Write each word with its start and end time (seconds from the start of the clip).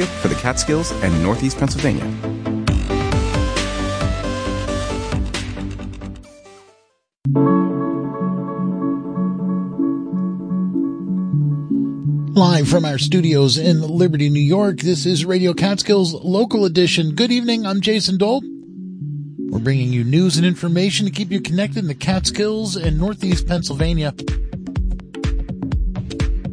for 0.00 0.28
the 0.28 0.34
Catskills 0.36 0.90
and 1.02 1.22
Northeast 1.22 1.58
Pennsylvania. 1.58 2.02
Live 12.34 12.68
from 12.68 12.86
our 12.86 12.96
studios 12.96 13.58
in 13.58 13.82
Liberty, 13.82 14.30
New 14.30 14.40
York, 14.40 14.78
this 14.78 15.04
is 15.04 15.26
Radio 15.26 15.52
Catskills 15.52 16.14
Local 16.14 16.64
Edition. 16.64 17.14
Good 17.14 17.30
evening, 17.30 17.66
I'm 17.66 17.82
Jason 17.82 18.16
Dole. 18.16 18.40
We're 19.50 19.58
bringing 19.58 19.92
you 19.92 20.04
news 20.04 20.38
and 20.38 20.46
information 20.46 21.04
to 21.04 21.12
keep 21.12 21.30
you 21.30 21.42
connected 21.42 21.80
in 21.80 21.88
the 21.88 21.94
Catskills 21.94 22.76
and 22.76 22.98
Northeast 22.98 23.46
Pennsylvania 23.46 24.14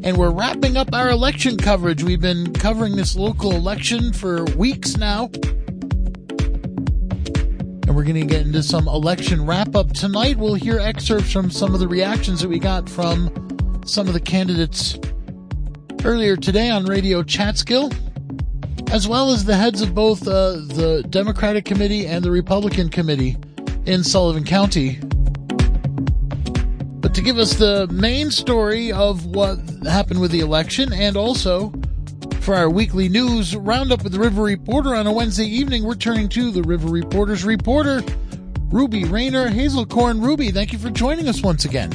and 0.10 0.18
we're 0.18 0.32
wrapping 0.32 0.76
up 0.76 0.92
our 0.92 1.12
election 1.12 1.56
coverage. 1.56 2.04
We've 2.04 2.20
been 2.20 2.52
covering 2.54 2.96
this 2.96 3.16
local 3.16 3.52
election 3.52 4.12
for 4.12 4.44
weeks 4.56 4.98
now. 4.98 5.26
And 7.86 7.96
we're 7.96 8.04
going 8.04 8.16
to 8.16 8.26
get 8.26 8.42
into 8.42 8.64
some 8.64 8.88
election 8.88 9.46
wrap 9.46 9.76
up 9.76 9.94
tonight. 9.94 10.38
We'll 10.38 10.56
hear 10.56 10.80
excerpts 10.80 11.32
from 11.32 11.52
some 11.52 11.76
of 11.76 11.80
the 11.80 11.88
reactions 11.88 12.42
that 12.42 12.50
we 12.50 12.58
got 12.58 12.90
from 12.90 13.30
some 13.86 14.08
of 14.08 14.14
the 14.14 14.20
candidates 14.20 14.98
earlier 16.04 16.36
today 16.36 16.72
on 16.72 16.86
Radio 16.86 17.22
Catskill, 17.22 17.92
as 18.90 19.08
well 19.08 19.32
as 19.32 19.46
the 19.46 19.58
heads 19.58 19.84
of 19.84 19.94
both 19.94 20.28
uh, 20.28 20.54
the 20.54 21.06
Democratic 21.08 21.66
Committee 21.66 22.08
and 22.08 22.26
the 22.26 22.32
Republican 22.32 22.90
Committee 22.90 23.38
in 23.86 24.04
Sullivan 24.04 24.44
County 24.44 25.00
to 27.14 27.22
give 27.22 27.38
us 27.38 27.56
the 27.56 27.88
main 27.88 28.30
story 28.30 28.92
of 28.92 29.26
what 29.26 29.58
happened 29.84 30.22
with 30.22 30.32
the 30.32 30.42
election 30.42 30.94
and 30.94 31.18
also 31.18 31.74
for 32.42 32.56
our 32.56 32.70
weekly 32.70 33.10
news 33.10 33.56
roundup 33.56 34.04
with 34.04 34.12
the 34.12 34.20
River 34.20 34.44
Reporter 34.44 34.96
on 34.96 35.08
a 35.08 35.12
Wednesday 35.12 35.46
evening, 35.46 35.84
we're 35.84 35.96
turning 35.96 36.30
to 36.30 36.52
the 36.52 36.62
River 36.64 36.88
Reporter's 36.88 37.44
reporter, 37.44 38.02
Ruby 38.70 39.06
Rayner 39.06 39.50
Hazelcorn. 39.50 40.22
Ruby, 40.22 40.52
thank 40.52 40.74
you 40.74 40.80
for 40.80 40.90
joining 40.90 41.28
us 41.28 41.42
once 41.42 41.66
again. 41.66 41.92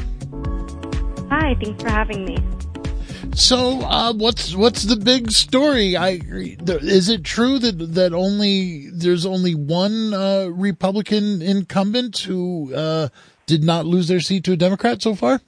Hi, 1.31 1.57
thanks 1.61 1.83
for 1.83 1.91
having 1.91 2.25
me. 2.25 2.39
So, 3.35 3.81
uh, 3.81 4.13
what's 4.13 4.55
what's 4.55 4.85
the 4.85 4.97
big 4.97 5.33
story? 5.33 5.97
I 5.97 6.21
is 6.23 7.09
it 7.09 7.25
true 7.25 7.59
that 7.59 7.95
that 7.95 8.13
only 8.13 8.91
there's 8.91 9.27
only 9.27 9.57
one 9.57 10.15
uh, 10.15 10.47
Republican 10.53 11.43
incumbent 11.43 12.19
who 12.19 12.73
uh, 12.73 13.09
did 13.47 13.65
not 13.65 13.87
lose 13.87 14.09
their 14.09 14.21
seat 14.21 14.45
to 14.45 14.53
a 14.53 14.57
Democrat 14.57 15.03
so 15.03 15.15
far? 15.15 15.41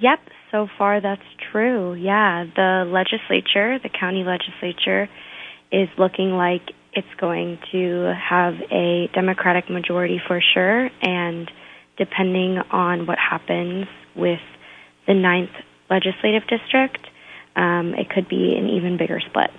Yep, 0.00 0.20
so 0.50 0.68
far 0.78 1.00
that's 1.00 1.22
true. 1.50 1.94
Yeah, 1.94 2.44
the 2.54 2.84
legislature, 2.86 3.78
the 3.78 3.88
county 3.88 4.24
legislature, 4.24 5.08
is 5.72 5.88
looking 5.98 6.32
like 6.32 6.62
it's 6.92 7.08
going 7.18 7.58
to 7.72 8.14
have 8.14 8.54
a 8.70 9.08
Democratic 9.12 9.68
majority 9.68 10.20
for 10.26 10.40
sure, 10.40 10.90
and 11.02 11.50
depending 11.96 12.58
on 12.70 13.06
what 13.06 13.18
happens 13.18 13.86
with 14.14 14.40
the 15.06 15.14
ninth 15.14 15.50
legislative 15.90 16.42
district, 16.48 17.06
um, 17.56 17.94
it 17.94 18.10
could 18.10 18.28
be 18.28 18.56
an 18.56 18.68
even 18.68 18.96
bigger 18.96 19.20
split. 19.20 19.50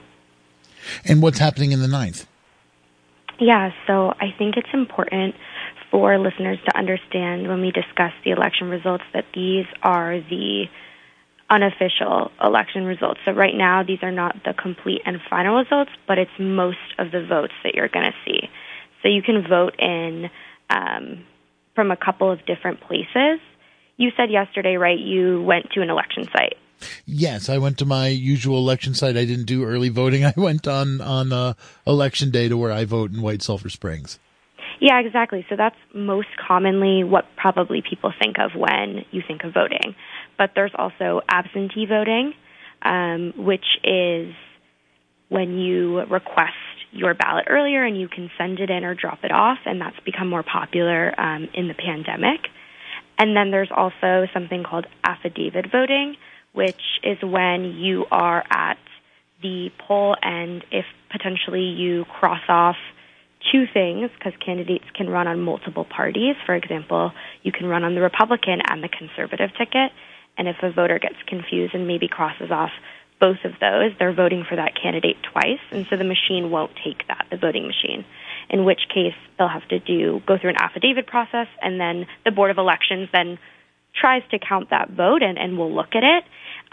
And 1.04 1.22
what's 1.22 1.40
happening 1.40 1.72
in 1.72 1.82
the 1.82 1.88
ninth? 1.88 2.28
Yeah, 3.40 3.72
so 3.86 4.14
I 4.20 4.34
think 4.38 4.56
it's 4.56 4.70
important 4.74 5.36
for 5.96 6.18
listeners 6.18 6.58
to 6.66 6.78
understand 6.78 7.48
when 7.48 7.62
we 7.62 7.72
discuss 7.72 8.12
the 8.26 8.32
election 8.32 8.70
results 8.70 9.06
that 9.14 9.24
these 9.34 9.66
are 9.82 10.20
the 10.20 10.66
unofficial 11.50 12.32
election 12.44 12.84
results. 12.84 13.22
So 13.24 13.32
right 13.32 13.56
now, 13.56 13.82
these 13.82 14.00
are 14.02 14.12
not 14.12 14.36
the 14.44 14.54
complete 14.54 15.04
and 15.06 15.22
final 15.30 15.56
results, 15.56 15.92
but 16.06 16.18
it's 16.18 16.38
most 16.38 16.84
of 17.00 17.12
the 17.12 17.26
votes 17.26 17.54
that 17.64 17.76
you're 17.76 17.88
going 17.88 18.12
to 18.12 18.18
see. 18.26 18.50
So 19.02 19.08
you 19.08 19.22
can 19.22 19.48
vote 19.48 19.80
in 19.80 20.30
um, 20.70 21.24
from 21.76 21.92
a 21.92 21.96
couple 21.96 22.30
of 22.30 22.46
different 22.46 22.82
places. 22.82 23.40
You 23.96 24.12
said 24.18 24.30
yesterday, 24.30 24.76
right? 24.76 25.00
You 25.00 25.44
went 25.44 25.72
to 25.76 25.82
an 25.82 25.90
election 25.90 26.26
site. 26.26 26.58
Yes, 27.06 27.48
I 27.48 27.58
went 27.58 27.78
to 27.78 27.86
my 27.86 28.10
usual 28.10 28.58
election 28.58 28.96
site. 28.96 29.16
I 29.16 29.24
didn't 29.24 29.46
do 29.46 29.64
early 29.64 29.88
voting. 29.88 30.26
I 30.26 30.34
went 30.36 30.68
on 30.68 31.00
on 31.00 31.32
uh, 31.32 31.54
election 31.88 32.32
day 32.32 32.50
to 32.50 32.58
where 32.58 32.74
I 32.74 32.84
vote 32.84 33.14
in 33.14 33.22
White 33.22 33.42
Sulphur 33.42 33.70
Springs. 33.70 34.20
Yeah, 34.80 35.00
exactly. 35.00 35.46
So 35.50 35.56
that's 35.56 35.76
most 35.94 36.28
commonly 36.48 37.04
what 37.04 37.26
probably 37.38 37.82
people 37.88 38.14
think 38.22 38.38
of 38.40 38.52
when 38.56 39.06
you 39.12 39.22
think 39.26 39.44
of 39.44 39.54
voting. 39.54 39.96
But 40.38 40.52
there's 40.56 40.72
also 40.78 41.22
absentee 41.30 41.86
voting, 41.86 42.34
um, 42.82 43.34
which 43.38 43.66
is 43.84 44.34
when 45.30 45.58
you 45.58 46.02
request 46.02 46.54
your 46.92 47.14
ballot 47.14 47.46
earlier 47.50 47.84
and 47.84 48.00
you 48.00 48.08
can 48.08 48.30
send 48.38 48.60
it 48.60 48.70
in 48.70 48.84
or 48.86 48.96
drop 48.96 49.20
it 49.24 49.32
off, 49.32 49.60
and 49.66 49.82
that's 49.82 50.00
become 50.06 50.30
more 50.30 50.44
popular 50.44 51.14
um, 51.20 51.48
in 51.54 51.68
the 51.68 51.74
pandemic. 51.74 52.42
And 53.18 53.36
then 53.36 53.52
there's 53.52 53.72
also 53.76 54.28
something 54.34 54.64
called 54.64 54.88
affidavit 55.04 55.72
voting, 55.72 56.16
which 56.54 56.82
is 57.04 57.18
when 57.22 57.64
you 57.78 58.06
are 58.12 58.44
at 58.50 58.78
the 59.42 59.70
poll 59.80 60.16
and 60.22 60.64
if 60.72 60.86
potentially 61.12 61.64
you 61.64 62.06
cross 62.06 62.42
off 62.50 62.76
two 63.52 63.66
things 63.72 64.10
because 64.18 64.34
candidates 64.44 64.86
can 64.94 65.10
run 65.10 65.28
on 65.28 65.42
multiple 65.42 65.86
parties. 65.86 66.36
For 66.46 66.56
example, 66.56 67.12
you 67.44 67.52
can 67.52 67.68
run 67.68 67.84
on 67.84 67.96
the 67.96 68.02
Republican 68.02 68.62
and 68.68 68.84
the 68.84 68.90
conservative 68.90 69.52
ticket. 69.58 69.92
And 70.38 70.48
if 70.48 70.58
a 70.62 70.72
voter 70.72 71.00
gets 71.00 71.16
confused 71.28 71.74
and 71.74 71.88
maybe 71.88 72.08
crosses 72.08 72.52
off 72.52 72.72
both 73.20 73.38
of 73.46 73.54
those, 73.62 73.92
they're 73.98 74.14
voting 74.14 74.44
for 74.48 74.56
that 74.56 74.74
candidate 74.82 75.18
twice. 75.32 75.62
And 75.72 75.86
so 75.90 75.96
the 75.96 76.04
machine 76.04 76.52
won't 76.52 76.72
take 76.84 77.08
that, 77.08 77.28
the 77.32 77.38
voting 77.38 77.66
machine. 77.68 78.06
In 78.50 78.66
which 78.66 78.82
case, 78.94 79.16
they'll 79.38 79.48
have 79.48 79.68
to 79.70 79.80
do 79.80 80.22
go 80.28 80.38
through 80.38 80.52
an 80.52 80.58
affidavit 80.62 81.08
process, 81.08 81.48
and 81.62 81.80
then 81.80 82.06
the 82.26 82.32
Board 82.32 82.52
of 82.52 82.58
Elections 82.58 83.10
then 83.12 83.40
tries 83.96 84.22
to 84.32 84.40
count 84.40 84.70
that 84.70 84.92
vote 84.92 85.24
and, 85.24 85.38
and 85.38 85.58
will 85.58 85.74
look 85.74 85.96
at 85.96 86.04
it 86.04 86.26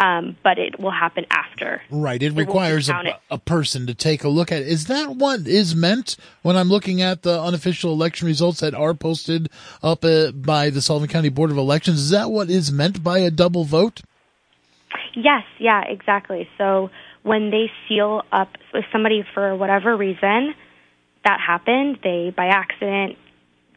um, 0.03 0.37
but 0.43 0.59
it 0.59 0.81
will 0.81 0.91
happen 0.91 1.25
after. 1.31 1.81
Right. 1.89 2.21
It, 2.21 2.33
it 2.33 2.37
requires 2.37 2.89
a, 2.89 3.21
a, 3.31 3.39
person 3.39 3.87
to 3.87 3.95
take 3.95 4.25
a 4.25 4.29
look 4.29 4.51
at. 4.51 4.63
It. 4.63 4.69
Is 4.69 4.87
that 4.87 5.11
what 5.15 5.47
is 5.47 5.77
meant 5.77 6.17
when 6.43 6.57
I'm 6.57 6.69
looking 6.69 7.01
at 7.01 7.23
the 7.23 7.41
unofficial 7.41 7.93
election 7.93 8.27
results 8.27 8.59
that 8.61 8.75
are 8.75 8.95
posted 8.95 9.49
up 9.81 10.05
uh, 10.05 10.33
by 10.33 10.71
the 10.71 10.83
Sullivan 10.83 11.09
County 11.09 11.29
Board 11.29 11.53
of 11.53 11.57
Elections? 11.57 12.01
Is 12.01 12.11
that 12.11 12.33
what 12.33 12.51
is 12.51 12.73
meant 12.73 13.05
by 13.05 13.19
a 13.19 13.31
double 13.31 13.63
vote? 13.63 14.03
Yes. 15.15 15.45
Yeah. 15.61 15.83
Exactly. 15.83 16.49
So 16.59 16.91
when 17.23 17.51
they 17.51 17.71
seal 17.89 18.23
up, 18.33 18.49
if 18.75 18.85
somebody 18.91 19.25
for 19.35 19.55
whatever 19.55 19.97
reason 19.97 20.53
that 21.25 21.39
happened, 21.39 22.01
they 22.03 22.35
by 22.37 22.47
accident 22.47 23.19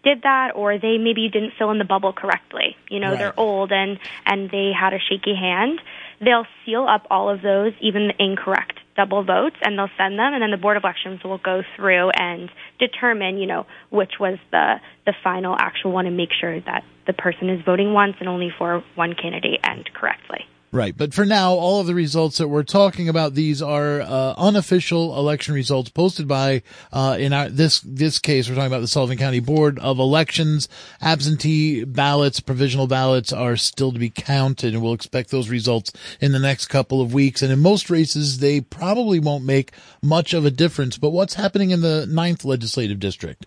did 0.06 0.22
that 0.22 0.52
or 0.56 0.78
they 0.78 0.98
maybe 0.98 1.28
didn't 1.30 1.54
fill 1.58 1.72
in 1.72 1.80
the 1.80 1.84
bubble 1.84 2.14
correctly. 2.14 2.78
You 2.90 3.00
know, 3.00 3.10
right. 3.10 3.18
they're 3.18 3.40
old 3.40 3.72
and 3.72 4.00
and 4.26 4.50
they 4.50 4.72
had 4.72 4.94
a 4.94 5.00
shaky 5.00 5.36
hand. 5.36 5.82
They'll 6.20 6.48
seal 6.66 6.88
up 6.88 7.06
all 7.10 7.30
of 7.30 7.42
those, 7.42 7.74
even 7.82 8.08
the 8.08 8.24
incorrect 8.24 8.80
double 8.96 9.24
votes, 9.24 9.58
and 9.62 9.78
they'll 9.78 9.90
send 9.98 10.18
them, 10.18 10.34
and 10.34 10.42
then 10.42 10.52
the 10.52 10.58
board 10.58 10.78
of 10.78 10.84
elections 10.84 11.22
will 11.24 11.38
go 11.38 11.64
through 11.76 12.10
and 12.12 12.50
determine, 12.80 13.38
you 13.38 13.48
know, 13.48 13.66
which 13.90 14.14
was 14.20 14.38
the 14.52 14.76
the 15.06 15.14
final 15.24 15.56
actual 15.58 15.92
one, 15.92 16.06
and 16.06 16.16
make 16.16 16.32
sure 16.40 16.60
that 16.62 16.84
the 17.06 17.14
person 17.14 17.50
is 17.50 17.62
voting 17.66 17.94
once 17.94 18.16
and 18.20 18.30
only 18.30 18.50
for 18.58 18.84
one 18.96 19.14
candidate 19.14 19.60
and 19.64 19.90
correctly. 19.94 20.46
Right. 20.76 20.96
But 20.96 21.14
for 21.14 21.24
now, 21.24 21.54
all 21.54 21.80
of 21.80 21.88
the 21.88 21.96
results 21.96 22.38
that 22.38 22.50
we're 22.50 22.64
talking 22.64 23.08
about, 23.08 23.34
these 23.34 23.62
are 23.62 24.02
uh, 24.02 24.34
unofficial 24.38 25.18
election 25.18 25.54
results 25.54 25.90
posted 25.90 26.28
by, 26.28 26.64
uh, 26.92 27.16
in 27.18 27.32
our, 27.32 27.48
this, 27.48 27.80
this 27.80 28.20
case, 28.20 28.50
we're 28.50 28.56
talking 28.56 28.68
about 28.68 28.82
the 28.82 28.90
Sullivan 28.90 29.18
County 29.18 29.40
Board 29.40 29.80
of 29.80 30.00
Elections. 30.00 30.68
Absentee 31.02 31.86
ballots, 31.86 32.42
provisional 32.42 32.88
ballots 32.88 33.32
are 33.32 33.56
still 33.56 33.94
to 33.94 34.00
be 34.00 34.10
counted 34.10 34.74
and 34.74 34.84
we'll 34.84 34.92
expect 34.92 35.30
those 35.30 35.48
results 35.48 35.94
in 36.20 36.34
the 36.34 36.40
next 36.40 36.66
couple 36.66 37.00
of 37.00 37.14
weeks. 37.14 37.42
And 37.42 37.54
in 37.54 37.60
most 37.60 37.90
races, 37.90 38.40
they 38.40 38.60
probably 38.60 39.18
won't 39.18 39.46
make 39.46 39.72
much 40.02 40.34
of 40.34 40.44
a 40.44 40.52
difference. 40.52 40.98
But 40.98 41.12
what's 41.12 41.36
happening 41.36 41.70
in 41.70 41.80
the 41.80 42.06
ninth 42.06 42.44
legislative 42.44 43.00
district? 43.00 43.46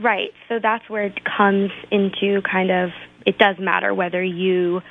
Right. 0.00 0.30
So 0.48 0.60
that's 0.62 0.88
where 0.88 1.06
it 1.06 1.18
comes 1.24 1.72
into 1.90 2.42
kind 2.42 2.70
of, 2.70 2.90
it 3.26 3.38
does 3.38 3.56
matter 3.58 3.92
whether 3.92 4.22
you 4.22 4.82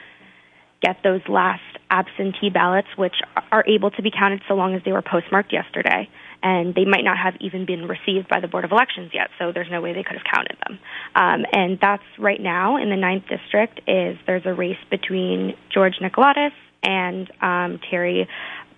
get 0.82 0.98
those 1.04 1.22
last 1.28 1.62
absentee 1.90 2.50
ballots, 2.50 2.88
which 2.96 3.16
are 3.52 3.64
able 3.68 3.92
to 3.92 4.02
be 4.02 4.12
counted 4.12 4.42
so 4.48 4.54
long 4.54 4.76
as 4.76 4.82
they 4.86 4.92
were 4.92 5.02
postmarked 5.02 5.52
yesterday. 5.52 6.08
And 6.42 6.74
they 6.74 6.86
might 6.86 7.04
not 7.04 7.18
have 7.18 7.36
even 7.42 7.66
been 7.66 7.86
received 7.86 8.30
by 8.30 8.40
the 8.40 8.48
Board 8.48 8.64
of 8.64 8.72
Elections 8.72 9.12
yet, 9.14 9.28
so 9.38 9.52
there's 9.52 9.70
no 9.70 9.82
way 9.82 9.92
they 9.92 10.04
could 10.04 10.16
have 10.16 10.24
counted 10.24 10.58
them. 10.66 10.80
Um, 11.14 11.46
and 11.52 11.78
that's 11.82 12.04
right 12.18 12.40
now 12.40 12.78
in 12.78 12.90
the 12.90 12.96
ninth 12.96 13.26
district 13.28 13.82
is 13.88 14.18
there's 14.26 14.46
a 14.46 14.54
race 14.54 14.78
between 14.90 15.56
George 15.74 15.96
Nikolatis 16.02 16.54
and 16.82 17.30
um, 17.42 17.82
Terry 17.90 18.30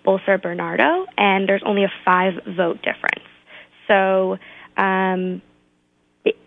Bolser 0.04 0.38
Bernardo, 0.42 1.06
and 1.16 1.48
there's 1.48 1.62
only 1.64 1.84
a 1.84 1.92
five 2.04 2.34
vote 2.56 2.78
difference. 2.82 3.28
So 3.86 4.38
um, 4.76 5.40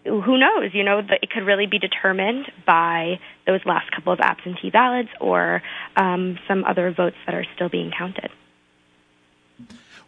who 0.05 0.37
knows? 0.37 0.71
You 0.73 0.83
know, 0.83 0.99
it 0.99 1.29
could 1.31 1.43
really 1.43 1.65
be 1.65 1.79
determined 1.79 2.51
by 2.65 3.19
those 3.47 3.61
last 3.65 3.91
couple 3.91 4.13
of 4.13 4.19
absentee 4.19 4.69
ballots 4.69 5.09
or 5.19 5.61
um, 5.95 6.37
some 6.47 6.63
other 6.63 6.93
votes 6.95 7.15
that 7.25 7.35
are 7.35 7.45
still 7.55 7.69
being 7.69 7.91
counted. 7.97 8.29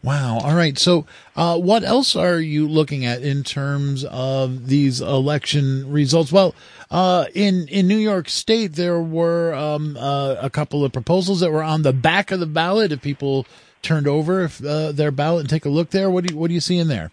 Wow. 0.04 0.40
All 0.40 0.56
right. 0.56 0.78
So, 0.78 1.06
uh, 1.36 1.58
what 1.58 1.84
else 1.84 2.16
are 2.16 2.40
you 2.40 2.68
looking 2.68 3.04
at 3.06 3.24
in 3.24 3.44
terms 3.44 4.06
of 4.06 4.68
these 4.68 5.02
election 5.02 5.92
results? 5.92 6.32
Well, 6.32 6.54
uh, 6.92 7.26
in 7.34 7.68
in 7.68 7.88
New 7.88 7.98
York 7.98 8.30
State, 8.30 8.74
there 8.74 9.02
were 9.02 9.54
um, 9.56 9.98
uh, 9.98 10.36
a 10.36 10.50
couple 10.50 10.86
of 10.86 10.94
proposals 10.94 11.40
that 11.40 11.52
were 11.52 11.64
on 11.64 11.82
the 11.82 11.94
back 11.94 12.32
of 12.32 12.40
the 12.40 12.46
ballot. 12.46 12.92
If 12.92 13.02
people 13.02 13.48
turned 13.82 14.08
over 14.08 14.44
if, 14.44 14.64
uh, 14.64 14.92
their 14.92 15.12
ballot 15.12 15.42
and 15.42 15.50
take 15.50 15.66
a 15.66 15.70
look 15.70 15.90
there, 15.90 16.10
what 16.12 16.26
do 16.26 16.34
you, 16.34 16.40
what 16.40 16.50
do 16.50 16.54
you 16.54 16.62
see 16.62 16.78
in 16.78 16.88
there? 16.88 17.12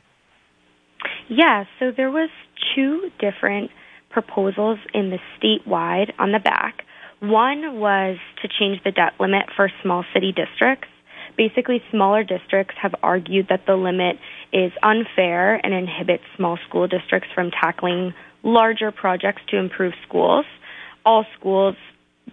Yeah. 1.29 1.65
So 1.79 1.91
there 1.91 2.11
was 2.11 2.29
two 2.75 3.11
different 3.19 3.71
proposals 4.11 4.79
in 4.93 5.11
the 5.11 5.19
statewide 5.39 6.13
on 6.19 6.33
the 6.33 6.39
back. 6.39 6.85
One 7.21 7.81
was 7.81 8.17
to 8.43 8.49
change 8.49 8.83
the 8.85 8.93
debt 8.93 9.15
limit 9.19 9.47
for 9.57 9.71
small 9.83 10.05
city 10.13 10.33
districts. 10.33 10.89
Basically, 11.37 11.83
smaller 11.91 12.23
districts 12.23 12.77
have 12.81 12.95
argued 13.03 13.47
that 13.49 13.67
the 13.67 13.75
limit 13.75 14.19
is 14.53 14.73
unfair 14.83 15.61
and 15.65 15.75
inhibits 15.75 16.23
small 16.37 16.59
school 16.69 16.87
districts 16.87 17.29
from 17.35 17.51
tackling 17.51 18.15
larger 18.45 18.93
projects 18.93 19.43
to 19.49 19.57
improve 19.57 19.95
schools. 20.07 20.45
All 21.05 21.25
schools, 21.39 21.77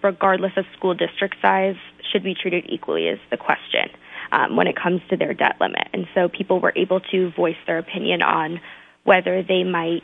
regardless 0.03 0.51
of 0.55 0.65
school 0.77 0.93
district 0.93 1.35
size, 1.41 1.77
should 2.11 2.23
be 2.23 2.35
treated 2.35 2.65
equally, 2.69 3.07
is 3.07 3.19
the 3.31 3.37
question 3.37 3.89
um, 4.31 4.55
when 4.55 4.67
it 4.67 4.75
comes 4.75 5.01
to 5.09 5.17
their 5.17 5.33
debt 5.33 5.55
limit. 5.59 5.87
And 5.93 6.05
so 6.13 6.29
people 6.29 6.59
were 6.59 6.73
able 6.75 6.99
to 7.11 7.31
voice 7.31 7.55
their 7.65 7.79
opinion 7.79 8.21
on 8.21 8.59
whether 9.03 9.41
they 9.41 9.63
might 9.63 10.03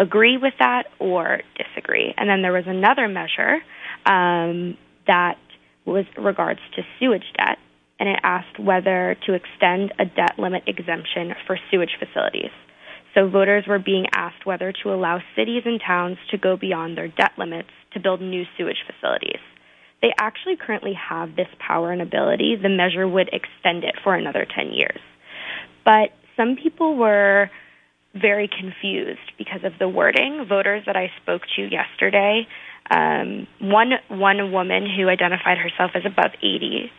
agree 0.00 0.38
with 0.38 0.54
that 0.58 0.84
or 0.98 1.40
disagree. 1.56 2.14
And 2.16 2.28
then 2.28 2.42
there 2.42 2.52
was 2.52 2.64
another 2.66 3.06
measure 3.06 3.58
um, 4.06 4.76
that 5.06 5.36
was 5.84 6.06
regards 6.16 6.60
to 6.76 6.82
sewage 6.98 7.24
debt, 7.36 7.58
and 7.98 8.08
it 8.08 8.18
asked 8.22 8.58
whether 8.58 9.16
to 9.26 9.34
extend 9.34 9.92
a 9.98 10.06
debt 10.06 10.38
limit 10.38 10.62
exemption 10.66 11.34
for 11.46 11.58
sewage 11.70 11.96
facilities. 11.98 12.50
So 13.14 13.28
voters 13.28 13.64
were 13.68 13.78
being 13.78 14.06
asked 14.14 14.46
whether 14.46 14.72
to 14.82 14.94
allow 14.94 15.20
cities 15.36 15.62
and 15.66 15.80
towns 15.84 16.16
to 16.30 16.38
go 16.38 16.56
beyond 16.56 16.96
their 16.96 17.08
debt 17.08 17.32
limits 17.36 17.70
to 17.92 18.00
build 18.00 18.20
new 18.20 18.44
sewage 18.56 18.84
facilities. 18.86 19.40
They 20.00 20.12
actually 20.18 20.56
currently 20.56 20.94
have 20.94 21.36
this 21.36 21.48
power 21.58 21.92
and 21.92 22.00
ability. 22.00 22.56
The 22.62 22.68
measure 22.70 23.06
would 23.06 23.28
extend 23.32 23.84
it 23.84 23.96
for 24.02 24.14
another 24.14 24.46
10 24.46 24.72
years. 24.72 25.00
But 25.84 26.10
some 26.36 26.56
people 26.56 26.96
were 26.96 27.50
very 28.14 28.48
confused 28.48 29.32
because 29.38 29.64
of 29.64 29.72
the 29.78 29.88
wording. 29.88 30.44
Voters 30.48 30.82
that 30.86 30.96
I 30.96 31.10
spoke 31.22 31.42
to 31.56 31.62
yesterday, 31.62 32.46
um, 32.90 33.46
one 33.60 33.92
one 34.08 34.52
woman 34.52 34.86
who 34.86 35.08
identified 35.08 35.58
herself 35.58 35.92
as 35.94 36.02
above 36.04 36.32
80, 36.42 36.90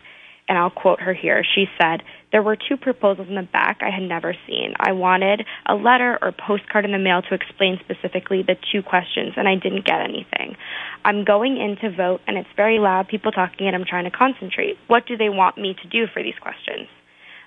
and 0.48 0.56
I'll 0.56 0.70
quote 0.70 1.00
her 1.00 1.12
here. 1.12 1.44
She 1.54 1.66
said, 1.80 2.02
"There 2.30 2.42
were 2.42 2.56
two 2.56 2.78
proposals 2.78 3.28
in 3.28 3.34
the 3.34 3.42
back 3.42 3.82
I 3.82 3.90
had 3.90 4.02
never 4.02 4.34
seen. 4.46 4.74
I 4.80 4.92
wanted 4.92 5.44
a 5.66 5.74
letter 5.74 6.18
or 6.22 6.32
postcard 6.32 6.86
in 6.86 6.92
the 6.92 6.98
mail 6.98 7.20
to 7.22 7.34
explain 7.34 7.78
specifically 7.80 8.42
the 8.42 8.56
two 8.72 8.82
questions, 8.82 9.34
and 9.36 9.46
I 9.46 9.56
didn't 9.56 9.84
get 9.84 10.00
anything. 10.00 10.56
I'm 11.04 11.24
going 11.24 11.58
in 11.58 11.76
to 11.82 11.90
vote, 11.94 12.22
and 12.26 12.38
it's 12.38 12.48
very 12.56 12.78
loud, 12.78 13.08
people 13.08 13.32
talking, 13.32 13.66
and 13.66 13.76
I'm 13.76 13.84
trying 13.84 14.04
to 14.04 14.10
concentrate. 14.10 14.78
What 14.86 15.06
do 15.06 15.16
they 15.18 15.28
want 15.28 15.58
me 15.58 15.74
to 15.74 15.88
do 15.88 16.06
for 16.06 16.22
these 16.22 16.38
questions?" 16.40 16.88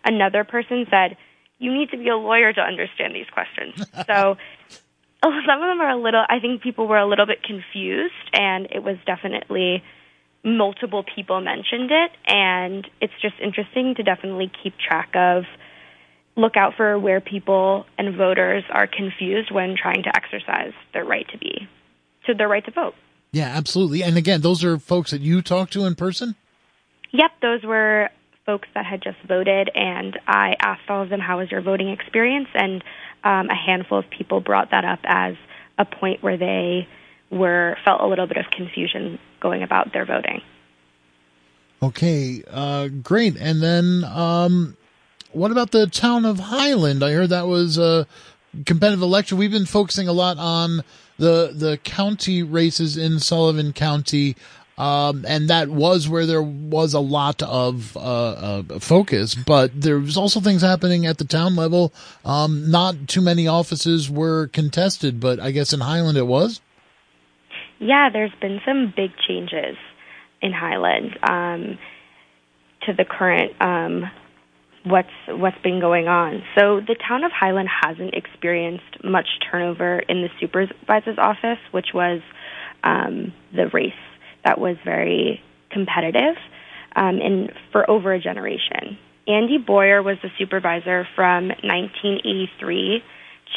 Another 0.04 0.44
person 0.44 0.86
said 0.92 1.18
you 1.60 1.74
need 1.74 1.90
to 1.92 1.98
be 1.98 2.10
a 2.10 2.16
lawyer 2.16 2.52
to 2.52 2.62
understand 2.62 3.16
these 3.16 3.30
questions. 3.32 3.76
so 4.08 4.38
some 5.24 5.62
of 5.62 5.68
them 5.68 5.82
are 5.82 5.92
a 5.92 6.02
little, 6.02 6.24
I 6.28 6.40
think 6.40 6.62
people 6.62 6.88
were 6.88 6.98
a 6.98 7.08
little 7.08 7.26
bit 7.26 7.44
confused, 7.44 8.14
and 8.34 8.68
it 8.72 8.84
was 8.84 8.98
definitely 9.06 9.84
multiple 10.44 11.04
people 11.04 11.42
mentioned 11.42 11.90
it, 11.92 12.12
and 12.28 12.88
it's 13.02 13.14
just 13.22 13.36
interesting 13.44 13.96
to 13.96 14.04
definitely 14.04 14.52
keep 14.64 14.74
track 14.78 15.10
of. 15.16 15.44
Look 16.38 16.58
out 16.58 16.74
for 16.76 17.00
where 17.00 17.22
people 17.22 17.86
and 17.98 18.14
voters 18.18 18.66
are 18.70 18.88
confused 18.88 19.52
when 19.52 19.78
trying 19.82 20.04
to 20.04 20.12
exercise 20.14 20.74
their 20.94 21.06
right 21.06 21.26
to 21.32 21.38
be, 21.38 21.70
to 22.26 22.34
their 22.34 22.50
right 22.50 22.64
to 22.66 22.72
vote. 22.72 22.94
Yeah, 23.32 23.48
absolutely. 23.48 24.04
And 24.04 24.18
again, 24.18 24.42
those 24.42 24.62
are 24.62 24.78
folks 24.78 25.12
that 25.12 25.22
you 25.22 25.42
talked 25.42 25.72
to 25.74 25.86
in 25.86 25.96
person? 25.96 26.36
Yep, 27.14 27.32
those 27.42 27.64
were 27.64 28.10
folks 28.46 28.68
that 28.74 28.86
had 28.86 29.02
just 29.02 29.18
voted, 29.28 29.70
and 29.74 30.18
I 30.28 30.56
asked 30.60 30.90
all 30.90 31.04
of 31.04 31.10
them, 31.10 31.20
"How 31.20 31.40
was 31.40 31.52
your 31.52 31.62
voting 31.62 31.90
experience?" 31.90 32.48
And 32.54 32.84
um, 33.24 33.50
a 33.50 33.56
handful 33.56 34.00
of 34.00 34.10
people 34.10 34.42
brought 34.42 34.72
that 34.72 34.86
up 34.86 35.00
as 35.04 35.36
a 35.78 35.86
point 35.86 36.24
where 36.24 36.38
they 36.38 36.88
were 37.32 37.78
felt 37.84 38.02
a 38.02 38.08
little 38.08 38.28
bit 38.28 38.38
of 38.38 38.46
confusion 38.52 39.20
going 39.42 39.64
about 39.64 39.94
their 39.94 40.06
voting. 40.06 40.42
Okay, 41.82 42.44
uh, 42.50 42.88
great. 42.88 43.36
And 43.36 43.62
then, 43.62 44.04
um, 44.06 44.78
what 45.32 45.52
about 45.52 45.72
the 45.72 45.88
town 45.88 46.26
of 46.26 46.40
Highland? 46.40 47.04
I 47.04 47.12
heard 47.12 47.30
that 47.30 47.48
was 47.48 47.78
a 47.78 48.08
competitive 48.66 49.02
election. 49.02 49.38
We've 49.38 49.52
been 49.52 49.66
focusing 49.66 50.08
a 50.08 50.14
lot 50.14 50.38
on 50.38 50.84
the 51.18 51.52
the 51.54 51.78
county 51.84 52.44
races 52.44 52.98
in 52.98 53.20
Sullivan 53.20 53.74
County. 53.74 54.36
Um, 54.78 55.26
and 55.28 55.50
that 55.50 55.70
was 55.70 56.10
where 56.10 56.26
there 56.26 56.42
was 56.42 56.94
a 56.94 57.00
lot 57.00 57.42
of 57.42 57.96
uh, 57.96 58.00
uh, 58.00 58.80
focus. 58.80 59.36
But 59.36 59.80
there 59.80 60.00
was 60.00 60.18
also 60.18 60.42
things 60.42 60.62
happening 60.62 61.06
at 61.06 61.18
the 61.18 61.26
town 61.26 61.56
level. 61.56 61.94
Um, 62.26 62.70
not 62.70 63.08
too 63.08 63.22
many 63.22 63.48
offices 63.48 64.10
were 64.10 64.48
contested, 64.48 65.20
but 65.20 65.40
I 65.40 65.52
guess 65.52 65.72
in 65.72 65.80
Highland 65.80 66.18
it 66.18 66.28
was. 66.28 66.62
Yeah, 67.80 68.10
there's 68.12 68.34
been 68.42 68.62
some 68.66 68.94
big 68.96 69.12
changes 69.28 69.78
in 70.42 70.52
Highland 70.52 71.18
um, 71.24 71.78
to 72.86 72.94
the 72.94 73.06
current 73.06 73.54
um, 73.62 74.10
what's 74.86 75.10
what's 75.28 75.58
been 75.64 75.80
going 75.80 76.08
on. 76.08 76.44
So 76.58 76.80
the 76.80 76.96
town 76.96 77.24
of 77.24 77.32
Highland 77.32 77.70
hasn't 77.84 78.14
experienced 78.14 79.04
much 79.04 79.28
turnover 79.52 80.00
in 80.00 80.22
the 80.22 80.30
supervisor's 80.40 81.18
office, 81.18 81.60
which 81.72 81.88
was 81.94 82.22
um, 82.84 83.34
the 83.54 83.68
race 83.74 83.94
that 84.46 84.60
was 84.60 84.78
very 84.86 85.42
competitive 85.72 86.36
um, 86.96 87.20
and 87.20 87.52
for 87.72 87.90
over 87.90 88.14
a 88.14 88.20
generation. 88.22 88.98
Andy 89.28 89.58
Boyer 89.58 90.02
was 90.02 90.18
the 90.22 90.30
supervisor 90.38 91.08
from 91.16 91.48
1983 91.48 93.04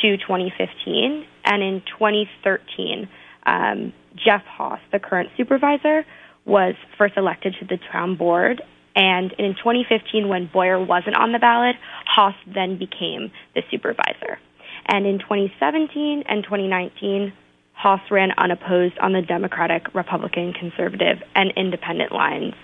to 0.01 0.17
2015, 0.17 1.27
and 1.45 1.63
in 1.63 1.83
2013, 1.99 3.09
um, 3.47 3.93
Jeff 4.17 4.43
Haas, 4.45 4.81
the 4.93 4.99
current 4.99 5.31
supervisor, 5.37 6.05
was 6.45 6.75
first 6.97 7.15
elected 7.17 7.55
to 7.61 7.67
the 7.67 7.79
town 7.93 8.17
board. 8.17 8.63
And 8.97 9.33
in 9.39 9.55
2015, 9.55 10.29
when 10.29 10.51
Boyer 10.53 10.83
wasn't 10.83 11.17
on 11.17 11.33
the 11.33 11.39
ballot, 11.39 11.77
Haas 12.07 12.35
then 12.53 12.79
became 12.79 13.31
the 13.55 13.63
supervisor. 13.71 14.39
And 14.87 15.07
in 15.07 15.19
2017 15.19 16.25
and 16.27 16.43
2019, 16.43 17.33
Haas 17.79 18.01
ran 18.11 18.31
unopposed 18.37 18.99
on 18.99 19.13
the 19.13 19.23
Democratic, 19.23 19.95
Republican, 19.95 20.53
Conservative, 20.53 21.19
and 21.37 21.53
Independent 21.57 22.11
lines 22.11 22.55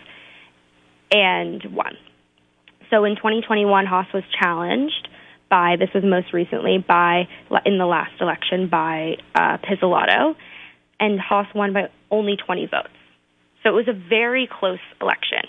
and 1.13 1.63
won. 1.71 1.97
So 2.91 3.05
in 3.05 3.15
2021, 3.15 3.87
Haas 3.87 4.07
was 4.13 4.25
challenged 4.37 5.09
by, 5.49 5.77
this 5.79 5.91
was 5.95 6.03
most 6.05 6.33
recently, 6.33 6.79
by, 6.79 7.29
in 7.65 7.79
the 7.79 7.87
last 7.87 8.21
election, 8.21 8.69
by 8.69 9.15
uh, 9.37 9.59
Pizzolatto, 9.59 10.35
and 10.99 11.21
Haas 11.21 11.47
won 11.55 11.73
by 11.73 11.91
only 12.11 12.37
20 12.37 12.67
votes. 12.67 12.89
So 13.63 13.69
it 13.69 13.73
was 13.73 13.87
a 13.87 14.09
very 14.09 14.49
close 14.51 14.81
election. 15.01 15.43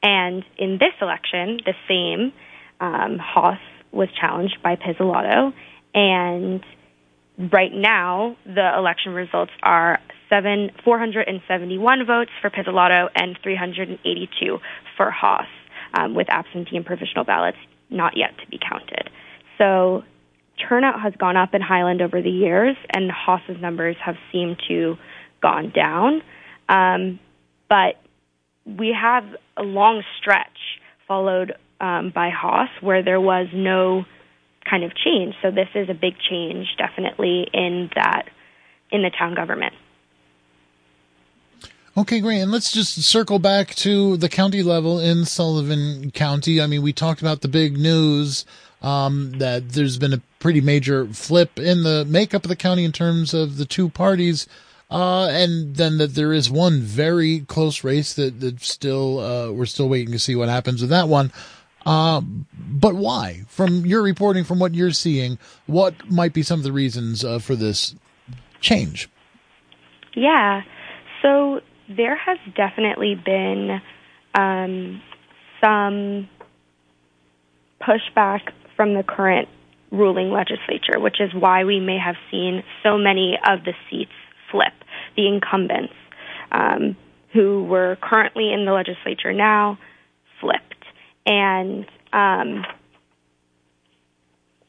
And 0.00 0.44
in 0.56 0.78
this 0.78 0.94
election, 1.02 1.58
the 1.66 1.74
same, 1.88 2.32
um, 2.80 3.18
Haas 3.18 3.58
was 3.90 4.08
challenged 4.20 4.58
by 4.62 4.76
Pizzolatto, 4.76 5.52
and 5.92 6.62
right 7.52 7.72
now, 7.72 8.36
the 8.44 8.72
election 8.76 9.12
results 9.12 9.52
are 9.62 9.98
seven, 10.28 10.70
471 10.84 12.06
votes 12.06 12.30
for 12.40 12.50
Pizzolatto 12.50 13.08
and 13.14 13.38
382 13.42 14.58
for 14.96 15.10
Haas, 15.10 15.46
um, 15.94 16.14
with 16.14 16.28
absentee 16.28 16.76
and 16.76 16.84
provisional 16.84 17.24
ballots 17.24 17.58
not 17.90 18.16
yet 18.16 18.36
to 18.38 18.46
be 18.50 18.58
counted. 18.58 19.10
So 19.56 20.02
turnout 20.68 21.00
has 21.00 21.14
gone 21.18 21.36
up 21.36 21.54
in 21.54 21.62
Highland 21.62 22.02
over 22.02 22.20
the 22.20 22.30
years, 22.30 22.76
and 22.92 23.10
Haas's 23.10 23.60
numbers 23.60 23.96
have 24.04 24.16
seemed 24.32 24.60
to 24.68 24.96
gone 25.40 25.72
down. 25.74 26.22
Um, 26.68 27.20
but 27.68 27.94
we 28.66 28.94
have 29.00 29.24
a 29.56 29.62
long 29.62 30.02
stretch 30.20 30.46
followed 31.06 31.54
um, 31.80 32.12
by 32.14 32.30
Haas 32.30 32.68
where 32.80 33.02
there 33.02 33.20
was 33.20 33.46
no 33.54 34.04
kind 34.68 34.84
of 34.84 34.92
change. 34.94 35.34
So 35.42 35.50
this 35.50 35.68
is 35.74 35.88
a 35.88 35.94
big 35.94 36.14
change, 36.30 36.66
definitely 36.76 37.48
in 37.52 37.90
that 37.94 38.28
in 38.90 39.02
the 39.02 39.10
town 39.10 39.34
government. 39.34 39.74
Okay, 41.96 42.20
great. 42.20 42.40
And 42.40 42.52
let's 42.52 42.70
just 42.70 43.02
circle 43.02 43.40
back 43.40 43.74
to 43.76 44.16
the 44.16 44.28
county 44.28 44.62
level 44.62 45.00
in 45.00 45.24
Sullivan 45.24 46.12
County. 46.12 46.60
I 46.60 46.68
mean, 46.68 46.82
we 46.82 46.92
talked 46.92 47.20
about 47.20 47.40
the 47.40 47.48
big 47.48 47.76
news 47.76 48.44
um, 48.80 49.32
that 49.38 49.70
there's 49.70 49.98
been 49.98 50.12
a 50.12 50.22
pretty 50.38 50.60
major 50.60 51.06
flip 51.06 51.58
in 51.58 51.82
the 51.82 52.04
makeup 52.04 52.44
of 52.44 52.48
the 52.48 52.56
county 52.56 52.84
in 52.84 52.92
terms 52.92 53.34
of 53.34 53.56
the 53.56 53.64
two 53.64 53.88
parties. 53.88 54.46
Uh, 54.90 55.26
and 55.26 55.74
then 55.74 55.98
that 55.98 56.14
there 56.14 56.32
is 56.32 56.48
one 56.48 56.80
very 56.80 57.40
close 57.40 57.84
race 57.84 58.14
that, 58.14 58.40
that 58.40 58.62
still, 58.62 59.18
uh, 59.18 59.50
we're 59.50 59.66
still 59.66 59.88
waiting 59.88 60.12
to 60.12 60.18
see 60.18 60.36
what 60.36 60.48
happens 60.48 60.80
with 60.80 60.90
that 60.90 61.08
one. 61.08 61.32
Uh, 61.88 62.20
but 62.20 62.94
why? 62.94 63.40
From 63.48 63.86
your 63.86 64.02
reporting, 64.02 64.44
from 64.44 64.58
what 64.58 64.74
you're 64.74 64.90
seeing, 64.90 65.38
what 65.66 65.94
might 66.10 66.34
be 66.34 66.42
some 66.42 66.60
of 66.60 66.64
the 66.64 66.70
reasons 66.70 67.24
uh, 67.24 67.38
for 67.38 67.56
this 67.56 67.94
change? 68.60 69.08
Yeah. 70.14 70.64
So 71.22 71.60
there 71.88 72.14
has 72.14 72.36
definitely 72.54 73.14
been 73.14 73.80
um, 74.34 75.00
some 75.64 76.28
pushback 77.80 78.52
from 78.76 78.92
the 78.92 79.02
current 79.02 79.48
ruling 79.90 80.30
legislature, 80.30 81.00
which 81.00 81.22
is 81.22 81.32
why 81.32 81.64
we 81.64 81.80
may 81.80 81.98
have 81.98 82.16
seen 82.30 82.62
so 82.82 82.98
many 82.98 83.38
of 83.48 83.64
the 83.64 83.72
seats 83.88 84.12
flip. 84.50 84.74
The 85.16 85.26
incumbents 85.26 85.94
um, 86.52 86.98
who 87.32 87.64
were 87.64 87.96
currently 88.02 88.52
in 88.52 88.66
the 88.66 88.72
legislature 88.72 89.32
now. 89.32 89.78
And 91.28 91.84
um, 92.12 92.64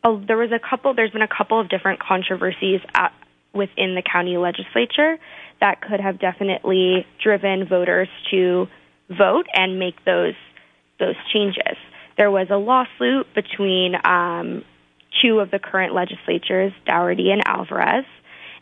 oh, 0.04 0.22
there 0.28 0.38
was 0.38 0.51
a 0.51 0.60
couple, 0.60 0.94
there's 0.94 1.12
been 1.12 1.22
a 1.22 1.28
couple 1.28 1.60
of 1.60 1.70
different 1.70 2.01
controversies 2.01 2.82
at, 2.94 3.13
within 3.54 3.96
the 3.96 4.04
county 4.04 4.38
legislature 4.38 5.18
that 5.62 5.82
could 5.82 6.01
have 6.01 6.20
definitely 6.20 7.08
driven 7.24 7.66
voters 7.66 8.10
to 8.32 8.68
vote 9.10 9.46
and 9.54 9.80
make 9.80 10.04
those 10.06 10.36
those 11.00 11.16
changes. 11.34 11.78
There 12.18 12.30
was 12.30 12.48
a 12.50 12.58
lawsuit 12.58 13.34
between 13.34 13.96
um, 14.04 14.66
two 15.22 15.39
of 15.39 15.50
the 15.50 15.60
current 15.60 15.94
legislatures, 15.94 16.74
Doherty 16.86 17.32
and 17.32 17.42
Alvarez, 17.46 18.04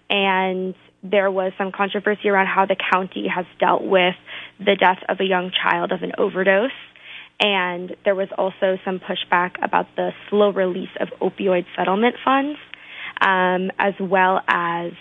and 0.07 0.75
there 1.01 1.31
was 1.31 1.51
some 1.57 1.71
controversy 1.71 2.29
around 2.29 2.45
how 2.45 2.67
the 2.67 2.75
county 2.75 3.27
has 3.27 3.45
dealt 3.59 3.83
with 3.83 4.15
the 4.59 4.75
death 4.75 4.99
of 5.09 5.19
a 5.19 5.23
young 5.23 5.51
child 5.51 5.91
of 5.91 6.03
an 6.03 6.11
overdose. 6.19 6.69
And 7.39 7.95
there 8.03 8.15
was 8.15 8.29
also 8.37 8.77
some 8.83 8.99
pushback 8.99 9.63
about 9.63 9.87
the 9.95 10.11
slow 10.29 10.51
release 10.51 10.89
of 10.99 11.09
opioid 11.21 11.65
settlement 11.75 12.15
funds, 12.25 12.57
um, 13.21 13.71
as 13.77 13.93
well 13.99 14.41
as 14.47 14.93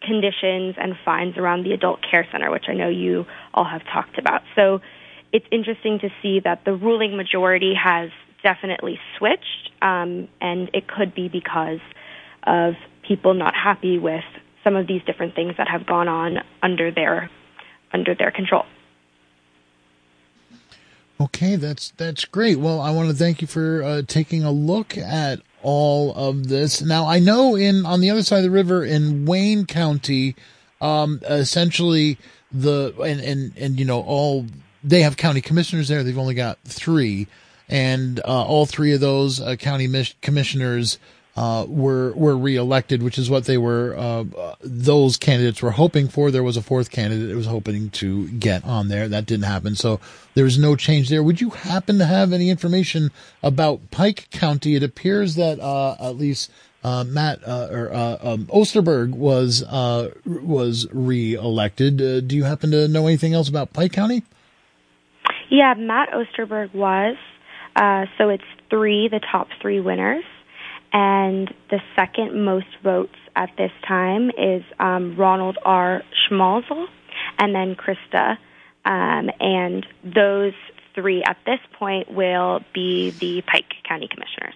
conditions 0.00 0.76
and 0.78 0.94
fines 1.04 1.36
around 1.36 1.64
the 1.64 1.72
adult 1.72 2.00
care 2.08 2.26
center, 2.30 2.50
which 2.50 2.66
I 2.68 2.74
know 2.74 2.88
you 2.88 3.26
all 3.52 3.64
have 3.64 3.82
talked 3.92 4.18
about. 4.18 4.42
So 4.54 4.80
it's 5.32 5.46
interesting 5.50 5.98
to 6.00 6.08
see 6.22 6.40
that 6.44 6.64
the 6.64 6.72
ruling 6.72 7.16
majority 7.16 7.74
has 7.74 8.10
definitely 8.42 9.00
switched, 9.18 9.70
um, 9.82 10.28
and 10.40 10.70
it 10.72 10.86
could 10.86 11.14
be 11.14 11.28
because 11.28 11.80
of 12.44 12.74
people 13.06 13.34
not 13.34 13.54
happy 13.54 13.98
with 13.98 14.24
some 14.62 14.76
of 14.76 14.86
these 14.86 15.02
different 15.04 15.34
things 15.34 15.54
that 15.58 15.68
have 15.68 15.86
gone 15.86 16.08
on 16.08 16.38
under 16.62 16.90
their 16.92 17.30
under 17.92 18.14
their 18.14 18.30
control. 18.30 18.64
Okay, 21.20 21.56
that's 21.56 21.92
that's 21.96 22.24
great. 22.24 22.58
Well, 22.58 22.80
I 22.80 22.92
want 22.92 23.08
to 23.08 23.14
thank 23.14 23.40
you 23.40 23.48
for 23.48 23.82
uh, 23.82 24.02
taking 24.06 24.44
a 24.44 24.52
look 24.52 24.96
at 24.96 25.40
all 25.62 26.14
of 26.14 26.48
this. 26.48 26.80
Now, 26.80 27.06
I 27.06 27.18
know 27.18 27.56
in 27.56 27.84
on 27.84 28.00
the 28.00 28.10
other 28.10 28.22
side 28.22 28.38
of 28.38 28.44
the 28.44 28.50
river 28.50 28.84
in 28.84 29.26
Wayne 29.26 29.66
County, 29.66 30.36
um, 30.80 31.20
essentially 31.24 32.18
the 32.52 32.94
and 33.02 33.20
and 33.20 33.52
and 33.56 33.78
you 33.78 33.84
know 33.84 34.00
all 34.02 34.46
they 34.84 35.02
have 35.02 35.16
county 35.16 35.40
commissioners 35.40 35.88
there. 35.88 36.04
They've 36.04 36.16
only 36.16 36.34
got 36.34 36.58
three, 36.64 37.26
and 37.68 38.20
uh, 38.20 38.44
all 38.44 38.64
three 38.64 38.92
of 38.92 39.00
those 39.00 39.40
uh, 39.40 39.56
county 39.56 39.88
mis- 39.88 40.14
commissioners 40.22 40.98
uh, 41.38 41.64
were 41.68 42.12
were 42.14 42.36
reelected, 42.36 43.00
which 43.00 43.16
is 43.16 43.30
what 43.30 43.44
they 43.44 43.56
were. 43.56 43.94
Uh, 43.96 44.54
those 44.60 45.16
candidates 45.16 45.62
were 45.62 45.70
hoping 45.70 46.08
for. 46.08 46.32
There 46.32 46.42
was 46.42 46.56
a 46.56 46.62
fourth 46.62 46.90
candidate 46.90 47.28
that 47.28 47.36
was 47.36 47.46
hoping 47.46 47.90
to 47.90 48.28
get 48.30 48.64
on 48.64 48.88
there. 48.88 49.08
That 49.08 49.24
didn't 49.24 49.44
happen, 49.44 49.76
so 49.76 50.00
there 50.34 50.42
was 50.42 50.58
no 50.58 50.74
change 50.74 51.08
there. 51.08 51.22
Would 51.22 51.40
you 51.40 51.50
happen 51.50 51.98
to 51.98 52.06
have 52.06 52.32
any 52.32 52.50
information 52.50 53.12
about 53.40 53.92
Pike 53.92 54.28
County? 54.32 54.74
It 54.74 54.82
appears 54.82 55.36
that 55.36 55.60
uh, 55.60 55.94
at 56.00 56.16
least. 56.16 56.50
Uh, 56.84 57.02
Matt 57.02 57.40
uh, 57.46 57.66
or 57.72 57.92
um, 57.92 58.46
Osterberg 58.46 59.10
was 59.10 59.64
was 60.24 60.86
reelected. 60.92 61.96
do 62.28 62.36
you 62.36 62.44
happen 62.44 62.70
to 62.70 62.86
know 62.86 63.08
anything 63.08 63.34
else 63.34 63.48
about 63.48 63.72
Pike 63.72 63.92
County? 63.92 64.22
Yeah, 65.50 65.74
Matt 65.76 66.10
Osterberg 66.10 66.72
was. 66.72 67.16
so 68.16 68.28
it's 68.28 68.44
three, 68.70 69.08
the 69.08 69.20
top 69.32 69.48
three 69.60 69.80
winners 69.80 70.24
and 70.92 71.52
the 71.70 71.80
second 71.96 72.44
most 72.44 72.66
votes 72.82 73.14
at 73.36 73.50
this 73.56 73.72
time 73.86 74.30
is 74.30 74.62
um, 74.78 75.16
Ronald 75.16 75.58
R. 75.64 76.02
Schmalzle, 76.28 76.86
and 77.38 77.54
then 77.54 77.76
Krista. 77.76 78.38
Um, 78.84 79.30
and 79.40 79.86
those 80.02 80.54
three 80.94 81.22
at 81.22 81.36
this 81.44 81.60
point 81.78 82.10
will 82.10 82.60
be 82.72 83.10
the 83.10 83.42
Pike 83.42 83.72
County 83.86 84.08
Commissioners. 84.08 84.54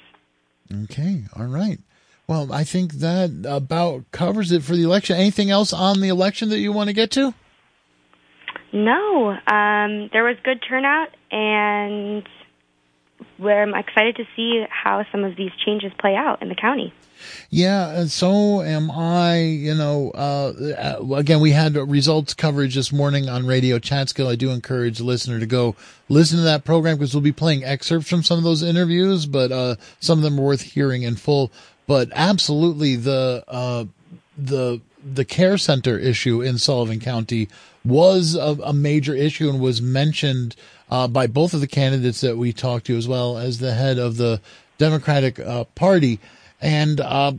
Okay, 0.85 1.25
all 1.37 1.47
right. 1.47 1.79
Well, 2.27 2.53
I 2.53 2.65
think 2.65 2.95
that 2.95 3.45
about 3.47 4.11
covers 4.11 4.53
it 4.53 4.63
for 4.63 4.75
the 4.75 4.85
election. 4.85 5.17
Anything 5.17 5.51
else 5.51 5.73
on 5.73 6.01
the 6.01 6.09
election 6.09 6.49
that 6.49 6.61
you 6.61 6.73
want 6.73 6.89
to 6.89 6.95
get 6.95 7.11
to? 7.13 7.35
No, 8.73 9.29
um, 9.31 10.09
there 10.13 10.25
was 10.25 10.37
good 10.43 10.63
turnout, 10.67 11.09
and 11.31 12.27
where 13.39 13.63
I'm 13.63 13.75
excited 13.75 14.17
to 14.17 14.25
see 14.37 14.65
how 14.71 15.05
some 15.11 15.25
of 15.25 15.37
these 15.37 15.51
changes 15.65 15.93
play 15.99 16.15
out 16.15 16.43
in 16.43 16.49
the 16.49 16.55
county. 16.55 16.93
Yeah, 17.51 18.07
so 18.07 18.63
am 18.63 18.91
I. 18.91 19.41
You 19.41 19.75
know, 19.75 20.11
uh, 20.15 20.99
uh, 21.01 21.15
again, 21.15 21.41
we 21.41 21.53
had 21.53 21.77
results 21.77 22.35
coverage 22.35 22.75
this 22.75 22.93
morning 22.93 23.29
on 23.29 23.47
Radio 23.47 23.79
Catskill. 23.79 24.29
I 24.29 24.37
do 24.37 24.51
encourage 24.51 24.99
the 24.99 25.05
listener 25.05 25.39
to 25.39 25.47
go 25.47 25.77
listen 26.09 26.39
to 26.39 26.45
that 26.45 26.65
program 26.65 26.97
because 26.97 27.15
we'll 27.15 27.21
be 27.21 27.33
playing 27.33 27.65
excerpts 27.65 28.09
from 28.09 28.23
some 28.23 28.39
of 28.39 28.45
those 28.45 28.63
interviews, 28.63 29.27
but 29.27 29.53
uh, 29.53 29.77
some 30.01 30.19
of 30.19 30.23
them 30.23 30.39
are 30.39 30.43
worth 30.43 30.63
hearing 30.63 31.03
in 31.03 31.17
full. 31.17 31.53
But 31.87 32.11
absolutely, 32.15 32.97
the 32.97 33.45
uh, 33.49 33.85
the 34.37 34.81
the 35.05 35.25
care 35.25 35.59
center 35.59 35.99
issue 35.99 36.43
in 36.43 36.59
Sullivan 36.59 37.01
County 37.01 37.49
was 37.85 38.35
a, 38.35 38.57
a 38.63 38.73
major 38.73 39.15
issue 39.15 39.49
and 39.49 39.61
was 39.61 39.83
mentioned 39.83 40.55
uh, 40.93 41.09
by 41.09 41.27
both 41.27 41.55
of 41.55 41.63
the 41.63 41.67
candidates 41.67 42.21
that 42.21 42.37
we 42.37 42.53
talked 42.53 42.85
to, 42.85 42.99
as 42.99 43.09
well 43.09 43.39
as 43.39 43.59
the 43.59 43.73
head 43.73 43.99
of 43.99 44.19
the 44.19 44.43
Democratic 44.77 45.41
uh, 45.41 45.65
Party. 45.75 46.21
And 46.61 47.01
uh, 47.01 47.33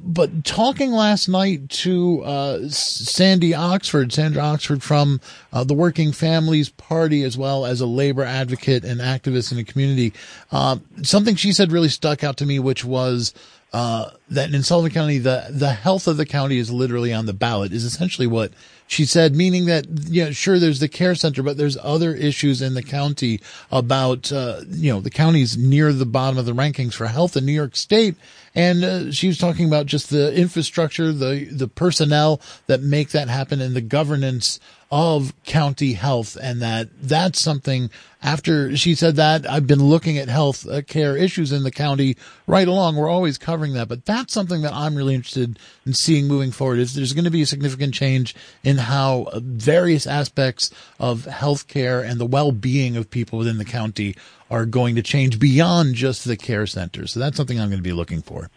but 0.00 0.44
talking 0.44 0.92
last 0.92 1.28
night 1.28 1.68
to 1.68 2.22
uh, 2.22 2.68
Sandy 2.68 3.54
Oxford, 3.54 4.12
Sandra 4.12 4.44
Oxford 4.44 4.84
from 4.84 5.20
uh, 5.52 5.64
the 5.64 5.74
Working 5.74 6.12
Families 6.12 6.68
Party, 6.68 7.24
as 7.24 7.36
well 7.36 7.66
as 7.66 7.80
a 7.80 7.86
labor 7.86 8.22
advocate 8.22 8.84
and 8.84 9.00
activist 9.00 9.50
in 9.50 9.56
the 9.56 9.64
community, 9.64 10.12
uh, 10.52 10.76
something 11.02 11.34
she 11.34 11.52
said 11.52 11.72
really 11.72 11.88
stuck 11.88 12.22
out 12.22 12.36
to 12.36 12.46
me, 12.46 12.60
which 12.60 12.84
was 12.84 13.34
uh, 13.72 14.10
that 14.28 14.52
in 14.52 14.62
Sullivan 14.62 14.92
County, 14.92 15.18
the, 15.18 15.46
the 15.50 15.72
health 15.72 16.06
of 16.06 16.18
the 16.18 16.26
county 16.26 16.58
is 16.58 16.70
literally 16.70 17.12
on 17.12 17.26
the 17.26 17.32
ballot 17.32 17.72
is 17.72 17.84
essentially 17.84 18.26
what 18.26 18.52
she 18.86 19.06
said, 19.06 19.34
meaning 19.34 19.64
that, 19.64 19.86
yeah, 19.88 20.30
sure, 20.30 20.58
there's 20.58 20.80
the 20.80 20.88
care 20.88 21.14
center, 21.14 21.42
but 21.42 21.56
there's 21.56 21.78
other 21.82 22.14
issues 22.14 22.60
in 22.60 22.74
the 22.74 22.82
county 22.82 23.40
about, 23.70 24.30
uh, 24.30 24.60
you 24.68 24.92
know, 24.92 25.00
the 25.00 25.10
county's 25.10 25.56
near 25.56 25.94
the 25.94 26.04
bottom 26.04 26.36
of 26.36 26.44
the 26.44 26.52
rankings 26.52 26.92
for 26.92 27.06
health 27.06 27.34
in 27.34 27.46
New 27.46 27.52
York 27.52 27.74
State. 27.74 28.16
And 28.54 28.84
uh, 28.84 29.10
she 29.10 29.28
was 29.28 29.38
talking 29.38 29.66
about 29.66 29.86
just 29.86 30.10
the 30.10 30.34
infrastructure, 30.36 31.10
the, 31.10 31.46
the 31.50 31.68
personnel 31.68 32.42
that 32.66 32.82
make 32.82 33.10
that 33.10 33.28
happen 33.28 33.62
and 33.62 33.74
the 33.74 33.80
governance 33.80 34.60
of 34.92 35.32
county 35.44 35.94
health 35.94 36.36
and 36.40 36.60
that 36.60 36.86
that's 37.00 37.40
something 37.40 37.88
after 38.22 38.76
she 38.76 38.94
said 38.94 39.16
that 39.16 39.48
I've 39.48 39.66
been 39.66 39.82
looking 39.82 40.18
at 40.18 40.28
health 40.28 40.68
uh, 40.68 40.82
care 40.82 41.16
issues 41.16 41.50
in 41.50 41.62
the 41.62 41.70
county 41.70 42.14
right 42.46 42.68
along. 42.68 42.96
We're 42.96 43.08
always 43.08 43.38
covering 43.38 43.72
that, 43.72 43.88
but 43.88 44.04
that's 44.04 44.34
something 44.34 44.60
that 44.60 44.74
I'm 44.74 44.94
really 44.94 45.14
interested 45.14 45.58
in 45.86 45.94
seeing 45.94 46.28
moving 46.28 46.52
forward 46.52 46.78
is 46.78 46.94
there's 46.94 47.14
going 47.14 47.24
to 47.24 47.30
be 47.30 47.40
a 47.40 47.46
significant 47.46 47.94
change 47.94 48.34
in 48.62 48.76
how 48.76 49.22
uh, 49.32 49.40
various 49.42 50.06
aspects 50.06 50.70
of 51.00 51.24
health 51.24 51.68
care 51.68 52.02
and 52.02 52.20
the 52.20 52.26
well-being 52.26 52.94
of 52.94 53.08
people 53.08 53.38
within 53.38 53.56
the 53.56 53.64
county 53.64 54.14
are 54.50 54.66
going 54.66 54.94
to 54.96 55.02
change 55.02 55.38
beyond 55.38 55.94
just 55.94 56.26
the 56.26 56.36
care 56.36 56.66
centers. 56.66 57.14
So 57.14 57.18
that's 57.18 57.38
something 57.38 57.58
I'm 57.58 57.70
going 57.70 57.78
to 57.78 57.82
be 57.82 57.94
looking 57.94 58.20
for. 58.20 58.50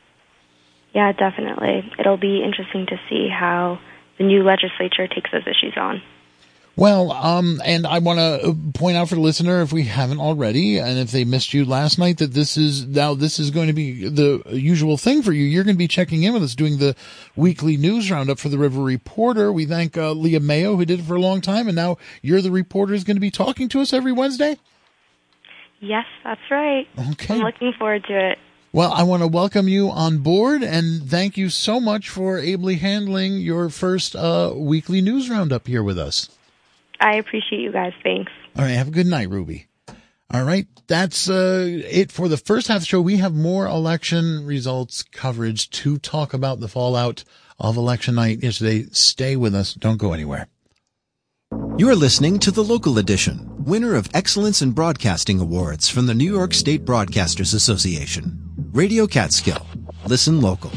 Yeah, 0.94 1.14
definitely. 1.14 1.90
It'll 1.98 2.18
be 2.18 2.44
interesting 2.44 2.88
to 2.88 3.00
see 3.10 3.30
how 3.30 3.80
the 4.18 4.26
new 4.26 4.44
legislature 4.44 5.08
takes 5.08 5.32
those 5.32 5.48
issues 5.48 5.76
on. 5.78 6.02
Well, 6.78 7.14
um, 7.14 7.62
and 7.64 7.88
I 7.88 8.00
want 8.00 8.20
to 8.20 8.54
point 8.74 8.98
out 8.98 9.08
for 9.08 9.16
the 9.16 9.22
listener, 9.22 9.62
if 9.62 9.72
we 9.72 9.84
haven't 9.84 10.20
already, 10.20 10.78
and 10.78 11.00
if 11.00 11.10
they 11.10 11.24
missed 11.24 11.54
you 11.54 11.64
last 11.64 11.98
night, 11.98 12.18
that 12.18 12.34
this 12.34 12.58
is 12.58 12.86
now 12.86 13.14
this 13.14 13.40
is 13.40 13.50
going 13.50 13.68
to 13.68 13.74
be 13.74 14.10
the 14.10 14.44
usual 14.50 14.98
thing 14.98 15.24
for 15.24 15.32
you. 15.32 15.46
You're 15.46 15.64
going 15.64 15.76
to 15.76 15.80
be 15.80 15.88
checking 15.88 16.24
in 16.24 16.34
with 16.34 16.44
us, 16.44 16.54
doing 16.54 16.78
the 16.78 16.94
weekly 17.34 17.78
news 17.78 18.12
roundup 18.12 18.40
for 18.40 18.50
the 18.50 18.58
River 18.58 18.82
Reporter. 18.82 19.54
We 19.54 19.66
thank 19.66 19.96
uh, 19.96 20.12
Leah 20.12 20.42
Mayo, 20.42 20.76
who 20.76 20.84
did 20.84 21.00
it 21.00 21.04
for 21.04 21.16
a 21.16 21.22
long 21.22 21.40
time, 21.40 21.68
and 21.68 21.78
now 21.78 21.98
you're 22.22 22.42
the 22.42 22.52
reporter 22.52 22.94
is 22.94 23.06
going 23.06 23.16
to 23.16 23.22
be 23.22 23.32
talking 23.32 23.70
to 23.70 23.80
us 23.80 23.94
every 23.94 24.12
Wednesday. 24.12 24.58
Yes, 25.80 26.06
that's 26.26 26.42
right. 26.52 26.88
Okay, 27.12 27.36
I'm 27.36 27.42
looking 27.42 27.72
forward 27.80 28.04
to 28.06 28.32
it. 28.32 28.38
Well, 28.74 28.92
I 28.92 29.04
want 29.04 29.24
to 29.24 29.28
welcome 29.28 29.70
you 29.70 29.90
on 29.90 30.18
board 30.18 30.62
and 30.62 31.10
thank 31.10 31.38
you 31.38 31.50
so 31.50 31.80
much 31.80 32.10
for 32.10 32.38
ably 32.38 32.76
handling 32.76 33.38
your 33.38 33.70
first 33.70 34.18
uh, 34.18 34.52
weekly 34.54 35.00
news 35.00 35.30
roundup 35.30 35.68
here 35.68 35.82
with 35.82 35.98
us. 35.98 36.35
I 37.00 37.16
appreciate 37.16 37.62
you 37.62 37.72
guys. 37.72 37.94
Thanks. 38.04 38.32
All 38.58 38.64
right. 38.64 38.72
Have 38.72 38.90
a 38.90 38.92
good 38.92 39.08
night, 39.08 39.30
Ruby. 39.30 39.68
All 40.34 40.44
right. 40.44 40.68
That's 40.88 41.30
uh, 41.30 41.82
it 41.90 42.12
for 42.12 42.28
the 42.28 42.38
first 42.38 42.68
half 42.68 42.78
of 42.78 42.82
the 42.82 42.88
show. 42.88 43.02
We 43.02 43.18
have 43.18 43.34
more 43.34 43.66
election 43.68 44.46
results 44.46 45.04
coverage 45.04 45.70
to 45.72 45.98
talk 45.98 46.34
about 46.34 46.60
the 46.60 46.68
fallout 46.68 47.24
of 47.60 47.78
election 47.78 48.16
night 48.16 48.44
yesterday. 48.44 48.86
Stay 48.92 49.36
with 49.36 49.56
us. 49.56 49.74
Don't 49.74 49.98
go 49.98 50.14
anywhere. 50.14 50.48
You 51.78 51.90
are 51.90 51.96
listening 51.96 52.40
to 52.40 52.52
the 52.52 52.64
local 52.64 52.98
edition, 52.98 53.64
winner 53.64 53.96
of 53.96 54.10
Excellence 54.14 54.62
in 54.62 54.72
Broadcasting 54.72 55.40
Awards 55.40 55.90
from 55.90 56.06
the 56.06 56.14
New 56.14 56.32
York 56.32 56.54
State 56.54 56.86
Broadcasters 56.86 57.54
Association. 57.54 58.40
Radio 58.74 59.08
Catskill. 59.08 59.66
Listen 60.06 60.42
local. 60.42 60.72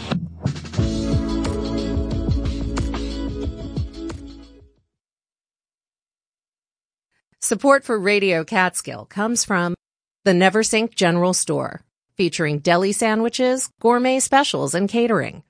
Support 7.41 7.85
for 7.85 8.01
Radio 8.01 8.43
Catskill 8.43 9.05
comes 9.05 9.45
from 9.45 9.77
the 10.25 10.33
Neversink 10.33 10.97
General 10.97 11.33
Store, 11.33 11.83
featuring 12.17 12.59
deli 12.59 12.91
sandwiches, 12.91 13.71
gourmet 13.81 14.19
specials, 14.19 14.75
and 14.75 14.89
catering. 14.89 15.45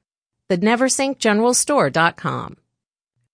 The 0.51 0.59
NeversinkGeneralStore.com. 0.59 2.59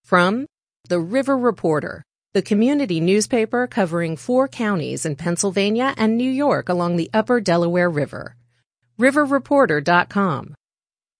From 0.05 0.47
the 0.89 1.01
River 1.01 1.37
Reporter, 1.37 2.05
the 2.33 2.43
community 2.43 3.01
newspaper 3.01 3.67
covering 3.67 4.17
four 4.17 4.47
counties 4.47 5.05
in 5.05 5.17
Pennsylvania 5.17 5.93
and 5.97 6.17
New 6.17 6.31
York 6.31 6.69
along 6.69 6.95
the 6.95 7.11
upper 7.13 7.41
Delaware 7.41 7.91
River. 7.91 8.37
RiverReporter.com. 9.01 10.55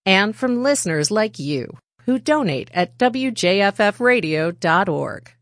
And 0.07 0.37
from 0.37 0.63
listeners 0.63 1.11
like 1.11 1.41
you 1.41 1.79
who 2.07 2.21
donate 2.21 2.71
at 2.73 2.97
WJFFradio.org. 2.97 5.33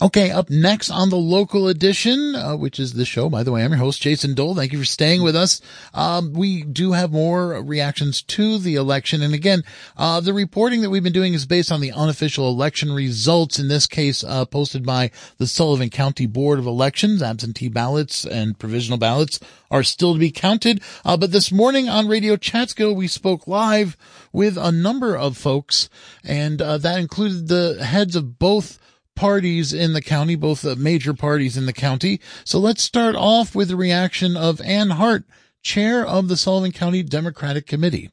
Okay, 0.00 0.30
up 0.30 0.48
next 0.48 0.90
on 0.90 1.10
the 1.10 1.16
local 1.16 1.68
edition, 1.68 2.34
uh, 2.34 2.56
which 2.56 2.80
is 2.80 2.94
the 2.94 3.04
show. 3.04 3.28
By 3.28 3.42
the 3.42 3.52
way, 3.52 3.62
I'm 3.62 3.70
your 3.70 3.78
host, 3.78 4.00
Jason 4.00 4.34
Dole. 4.34 4.54
Thank 4.54 4.72
you 4.72 4.78
for 4.78 4.84
staying 4.84 5.22
with 5.22 5.36
us. 5.36 5.60
Um, 5.92 6.32
we 6.32 6.62
do 6.62 6.92
have 6.92 7.12
more 7.12 7.62
reactions 7.62 8.22
to 8.22 8.58
the 8.58 8.74
election. 8.74 9.22
And 9.22 9.34
again, 9.34 9.62
uh, 9.96 10.20
the 10.20 10.32
reporting 10.32 10.80
that 10.80 10.90
we've 10.90 11.02
been 11.02 11.12
doing 11.12 11.34
is 11.34 11.46
based 11.46 11.70
on 11.70 11.80
the 11.80 11.92
unofficial 11.92 12.48
election 12.48 12.90
results. 12.92 13.58
In 13.58 13.68
this 13.68 13.86
case, 13.86 14.24
uh, 14.24 14.44
posted 14.46 14.84
by 14.84 15.10
the 15.36 15.46
Sullivan 15.46 15.90
County 15.90 16.26
Board 16.26 16.58
of 16.58 16.66
Elections. 16.66 17.22
Absentee 17.22 17.68
ballots 17.68 18.24
and 18.24 18.58
provisional 18.58 18.98
ballots 18.98 19.40
are 19.70 19.82
still 19.82 20.14
to 20.14 20.18
be 20.20 20.30
counted. 20.30 20.82
Uh, 21.04 21.16
but 21.16 21.32
this 21.32 21.52
morning 21.52 21.88
on 21.88 22.08
Radio 22.08 22.36
Catskill, 22.36 22.94
we 22.94 23.06
spoke 23.06 23.46
live 23.46 23.96
with 24.32 24.56
a 24.56 24.72
number 24.72 25.16
of 25.16 25.36
folks, 25.36 25.88
and 26.24 26.62
uh, 26.62 26.78
that 26.78 26.98
included 26.98 27.48
the 27.48 27.84
heads 27.84 28.16
of 28.16 28.38
both 28.38 28.78
parties 29.22 29.72
in 29.72 29.92
the 29.92 30.02
county, 30.02 30.34
both 30.34 30.62
the 30.62 30.74
major 30.74 31.14
parties 31.14 31.56
in 31.56 31.64
the 31.64 31.72
county. 31.72 32.20
So 32.42 32.58
let's 32.58 32.82
start 32.82 33.14
off 33.14 33.54
with 33.54 33.68
the 33.68 33.76
reaction 33.76 34.36
of 34.36 34.60
Ann 34.62 34.90
Hart, 34.90 35.22
chair 35.62 36.04
of 36.04 36.26
the 36.26 36.36
Sullivan 36.36 36.72
County 36.72 37.04
Democratic 37.04 37.68
Committee. 37.68 38.10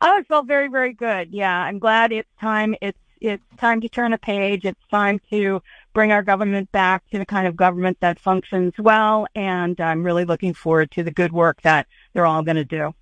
Oh, 0.00 0.16
it 0.16 0.26
felt 0.28 0.46
very, 0.46 0.68
very 0.68 0.94
good. 0.94 1.34
Yeah, 1.34 1.54
I'm 1.54 1.78
glad 1.78 2.10
it's 2.10 2.30
time. 2.40 2.74
It's 2.80 2.96
it's 3.20 3.44
time 3.58 3.82
to 3.82 3.88
turn 3.90 4.14
a 4.14 4.18
page. 4.18 4.64
It's 4.64 4.80
time 4.90 5.20
to 5.28 5.60
bring 5.92 6.10
our 6.10 6.22
government 6.22 6.72
back 6.72 7.06
to 7.10 7.18
the 7.18 7.26
kind 7.26 7.46
of 7.46 7.54
government 7.54 7.98
that 8.00 8.18
functions 8.18 8.72
well. 8.78 9.26
And 9.34 9.78
I'm 9.78 10.02
really 10.02 10.24
looking 10.24 10.54
forward 10.54 10.90
to 10.92 11.02
the 11.02 11.10
good 11.10 11.32
work 11.32 11.60
that 11.60 11.86
they're 12.14 12.24
all 12.24 12.42
going 12.42 12.56
to 12.56 12.64
do. 12.64 12.94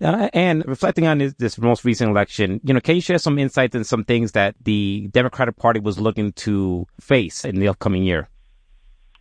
Uh, 0.00 0.28
and 0.32 0.64
reflecting 0.66 1.06
on 1.08 1.18
this, 1.18 1.34
this, 1.38 1.58
most 1.58 1.84
recent 1.84 2.08
election, 2.08 2.60
you 2.62 2.72
know, 2.72 2.80
can 2.80 2.94
you 2.94 3.00
share 3.00 3.18
some 3.18 3.36
insights 3.38 3.74
and 3.74 3.84
some 3.84 4.04
things 4.04 4.32
that 4.32 4.54
the 4.62 5.08
Democratic 5.10 5.56
Party 5.56 5.80
was 5.80 5.98
looking 5.98 6.32
to 6.32 6.86
face 7.00 7.44
in 7.44 7.58
the 7.58 7.66
upcoming 7.66 8.04
year? 8.04 8.28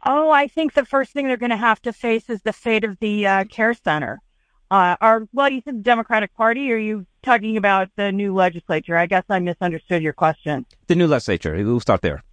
Oh, 0.06 0.30
I 0.30 0.48
think 0.48 0.74
the 0.74 0.86
first 0.86 1.14
thing 1.14 1.28
they're 1.28 1.36
going 1.36 1.50
to 1.50 1.58
have 1.58 1.82
to 1.82 1.92
face 1.92 2.30
is 2.30 2.42
the 2.44 2.54
fate 2.54 2.84
of 2.84 3.00
the 3.00 3.26
uh, 3.26 3.44
care 3.46 3.74
center. 3.74 4.22
Uh, 4.70 4.96
are 5.02 5.28
well, 5.34 5.50
you 5.50 5.62
said 5.66 5.80
the 5.80 5.84
Democratic 5.84 6.36
Party. 6.36 6.72
Are 6.72 6.78
you 6.78 7.08
talking 7.24 7.58
about 7.58 7.90
the 7.96 8.12
new 8.12 8.36
legislature? 8.36 8.98
I 8.98 9.06
guess 9.06 9.24
I 9.30 9.40
misunderstood 9.40 10.04
your 10.04 10.14
question. 10.14 10.66
The 10.88 10.96
new 10.96 11.08
legislature. 11.08 11.56
We'll 11.56 11.80
start 11.80 12.02
there. 12.02 12.24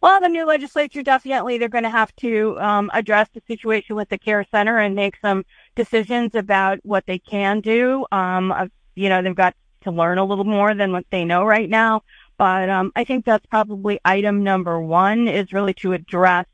Well, 0.00 0.20
the 0.20 0.28
new 0.28 0.44
legislature 0.44 1.02
definitely 1.02 1.56
they're 1.56 1.68
going 1.68 1.84
to 1.84 1.90
have 1.90 2.14
to 2.16 2.58
um, 2.60 2.90
address 2.92 3.28
the 3.32 3.42
situation 3.48 3.96
with 3.96 4.10
the 4.10 4.18
care 4.18 4.44
center 4.50 4.78
and 4.78 4.94
make 4.94 5.16
some 5.22 5.44
decisions 5.74 6.34
about 6.34 6.78
what 6.82 7.06
they 7.06 7.18
can 7.18 7.60
do. 7.60 8.06
Um, 8.12 8.52
uh, 8.52 8.66
you 8.94 9.08
know, 9.08 9.22
they've 9.22 9.34
got 9.34 9.54
to 9.82 9.90
learn 9.90 10.18
a 10.18 10.24
little 10.24 10.44
more 10.44 10.74
than 10.74 10.92
what 10.92 11.04
they 11.10 11.24
know 11.24 11.44
right 11.44 11.68
now. 11.68 12.02
But 12.38 12.68
um, 12.68 12.92
I 12.96 13.04
think 13.04 13.24
that's 13.24 13.46
probably 13.46 14.00
item 14.04 14.42
number 14.42 14.80
one 14.80 15.28
is 15.28 15.52
really 15.52 15.74
to 15.74 15.92
address 15.92 16.46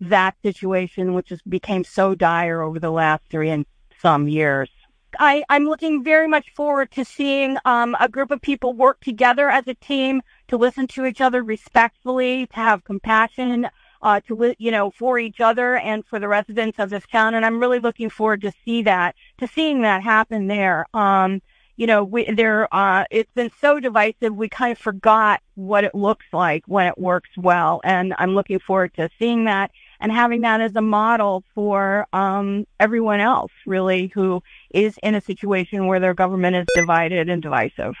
that 0.00 0.36
situation, 0.42 1.14
which 1.14 1.30
has 1.30 1.40
became 1.42 1.84
so 1.84 2.14
dire 2.14 2.62
over 2.62 2.78
the 2.78 2.90
last 2.90 3.24
three 3.30 3.50
and 3.50 3.66
some 4.00 4.28
years. 4.28 4.70
I, 5.18 5.44
I'm 5.48 5.66
looking 5.66 6.02
very 6.02 6.26
much 6.26 6.50
forward 6.54 6.90
to 6.92 7.04
seeing 7.04 7.56
um, 7.64 7.96
a 8.00 8.08
group 8.08 8.30
of 8.30 8.42
people 8.42 8.74
work 8.74 9.00
together 9.00 9.48
as 9.48 9.66
a 9.68 9.74
team 9.74 10.22
to 10.48 10.56
listen 10.56 10.86
to 10.88 11.06
each 11.06 11.20
other 11.20 11.42
respectfully, 11.42 12.46
to 12.48 12.56
have 12.56 12.84
compassion, 12.84 13.68
uh, 14.04 14.20
to 14.28 14.54
you 14.58 14.70
know 14.70 14.90
for 14.90 15.18
each 15.18 15.40
other 15.40 15.76
and 15.76 16.04
for 16.06 16.20
the 16.20 16.28
residents 16.28 16.78
of 16.78 16.90
this 16.90 17.06
town. 17.10 17.34
And 17.34 17.44
I'm 17.44 17.58
really 17.58 17.80
looking 17.80 18.10
forward 18.10 18.42
to 18.42 18.52
see 18.64 18.82
that, 18.82 19.16
to 19.38 19.48
seeing 19.48 19.82
that 19.82 20.02
happen 20.02 20.46
there. 20.46 20.86
Um, 20.94 21.42
you 21.76 21.88
know, 21.88 22.04
we, 22.04 22.30
there, 22.30 22.72
uh, 22.72 23.04
it's 23.10 23.32
been 23.34 23.50
so 23.60 23.80
divisive. 23.80 24.34
We 24.34 24.48
kind 24.48 24.70
of 24.72 24.78
forgot 24.78 25.40
what 25.56 25.82
it 25.82 25.94
looks 25.94 26.26
like 26.32 26.62
when 26.66 26.86
it 26.86 26.96
works 26.96 27.30
well. 27.36 27.80
And 27.82 28.14
I'm 28.16 28.34
looking 28.34 28.60
forward 28.60 28.94
to 28.94 29.10
seeing 29.18 29.46
that 29.46 29.72
and 29.98 30.12
having 30.12 30.42
that 30.42 30.60
as 30.60 30.76
a 30.76 30.80
model 30.80 31.42
for, 31.54 32.06
um, 32.12 32.66
everyone 32.78 33.18
else 33.18 33.50
really 33.66 34.12
who 34.14 34.40
is 34.70 34.96
in 35.02 35.16
a 35.16 35.20
situation 35.20 35.86
where 35.86 35.98
their 35.98 36.14
government 36.14 36.54
is 36.54 36.66
divided 36.76 37.28
and 37.28 37.42
divisive. 37.42 37.94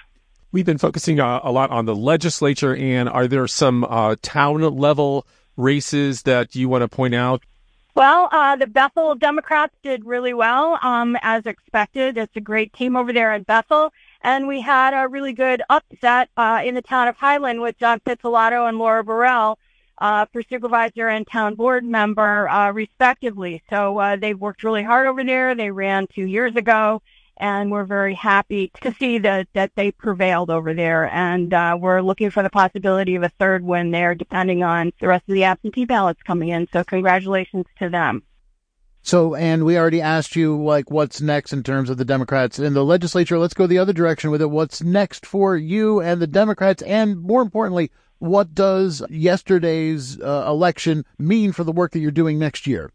We've 0.52 0.66
been 0.66 0.78
focusing 0.78 1.18
uh, 1.18 1.40
a 1.42 1.50
lot 1.50 1.70
on 1.70 1.84
the 1.84 1.96
legislature 1.96 2.76
and 2.76 3.08
are 3.08 3.26
there 3.26 3.48
some, 3.48 3.82
uh, 3.82 4.14
town 4.22 4.60
level 4.60 5.26
races 5.56 6.22
that 6.22 6.54
you 6.54 6.68
want 6.68 6.82
to 6.82 6.88
point 6.88 7.14
out? 7.14 7.42
Well, 7.94 8.28
uh, 8.32 8.56
the 8.56 8.66
Bethel 8.66 9.14
Democrats 9.14 9.74
did 9.84 10.04
really 10.04 10.34
well, 10.34 10.80
um, 10.82 11.16
as 11.22 11.46
expected. 11.46 12.18
It's 12.18 12.34
a 12.34 12.40
great 12.40 12.72
team 12.72 12.96
over 12.96 13.12
there 13.12 13.32
at 13.32 13.46
Bethel. 13.46 13.92
And 14.20 14.48
we 14.48 14.60
had 14.60 14.94
a 14.94 15.06
really 15.06 15.32
good 15.32 15.62
upset 15.70 16.28
uh, 16.36 16.62
in 16.64 16.74
the 16.74 16.82
town 16.82 17.06
of 17.06 17.16
Highland 17.16 17.60
with 17.60 17.78
John 17.78 18.00
Pizzolato 18.00 18.68
and 18.68 18.78
Laura 18.78 19.04
Burrell 19.04 19.58
uh, 19.98 20.26
for 20.32 20.42
supervisor 20.42 21.08
and 21.08 21.26
town 21.26 21.54
board 21.54 21.84
member, 21.84 22.48
uh, 22.48 22.72
respectively. 22.72 23.62
So 23.70 23.98
uh, 23.98 24.16
they've 24.16 24.38
worked 24.38 24.64
really 24.64 24.82
hard 24.82 25.06
over 25.06 25.22
there. 25.22 25.54
They 25.54 25.70
ran 25.70 26.08
two 26.08 26.26
years 26.26 26.56
ago, 26.56 27.00
and 27.36 27.70
we're 27.70 27.84
very 27.84 28.14
happy 28.14 28.70
to 28.82 28.94
see 28.94 29.18
that 29.18 29.48
that 29.54 29.72
they 29.74 29.90
prevailed 29.90 30.50
over 30.50 30.74
there. 30.74 31.10
And 31.12 31.52
uh, 31.52 31.76
we're 31.80 32.00
looking 32.00 32.30
for 32.30 32.42
the 32.42 32.50
possibility 32.50 33.14
of 33.14 33.22
a 33.22 33.32
third 33.38 33.64
win 33.64 33.90
there, 33.90 34.14
depending 34.14 34.62
on 34.62 34.92
the 35.00 35.08
rest 35.08 35.24
of 35.28 35.34
the 35.34 35.44
absentee 35.44 35.84
ballots 35.84 36.22
coming 36.22 36.50
in. 36.50 36.68
So 36.72 36.84
congratulations 36.84 37.66
to 37.78 37.88
them. 37.88 38.22
So, 39.02 39.34
and 39.34 39.66
we 39.66 39.76
already 39.76 40.00
asked 40.00 40.34
you 40.34 40.62
like 40.62 40.90
what's 40.90 41.20
next 41.20 41.52
in 41.52 41.62
terms 41.62 41.90
of 41.90 41.98
the 41.98 42.06
Democrats 42.06 42.58
in 42.58 42.72
the 42.72 42.84
legislature. 42.84 43.38
Let's 43.38 43.52
go 43.52 43.66
the 43.66 43.78
other 43.78 43.92
direction 43.92 44.30
with 44.30 44.40
it. 44.40 44.50
What's 44.50 44.82
next 44.82 45.26
for 45.26 45.58
you 45.58 46.00
and 46.00 46.22
the 46.22 46.26
Democrats, 46.26 46.82
and 46.82 47.20
more 47.20 47.42
importantly, 47.42 47.90
what 48.18 48.54
does 48.54 49.02
yesterday's 49.10 50.18
uh, 50.20 50.46
election 50.48 51.04
mean 51.18 51.52
for 51.52 51.64
the 51.64 51.72
work 51.72 51.92
that 51.92 51.98
you're 51.98 52.10
doing 52.10 52.38
next 52.38 52.66
year? 52.66 52.90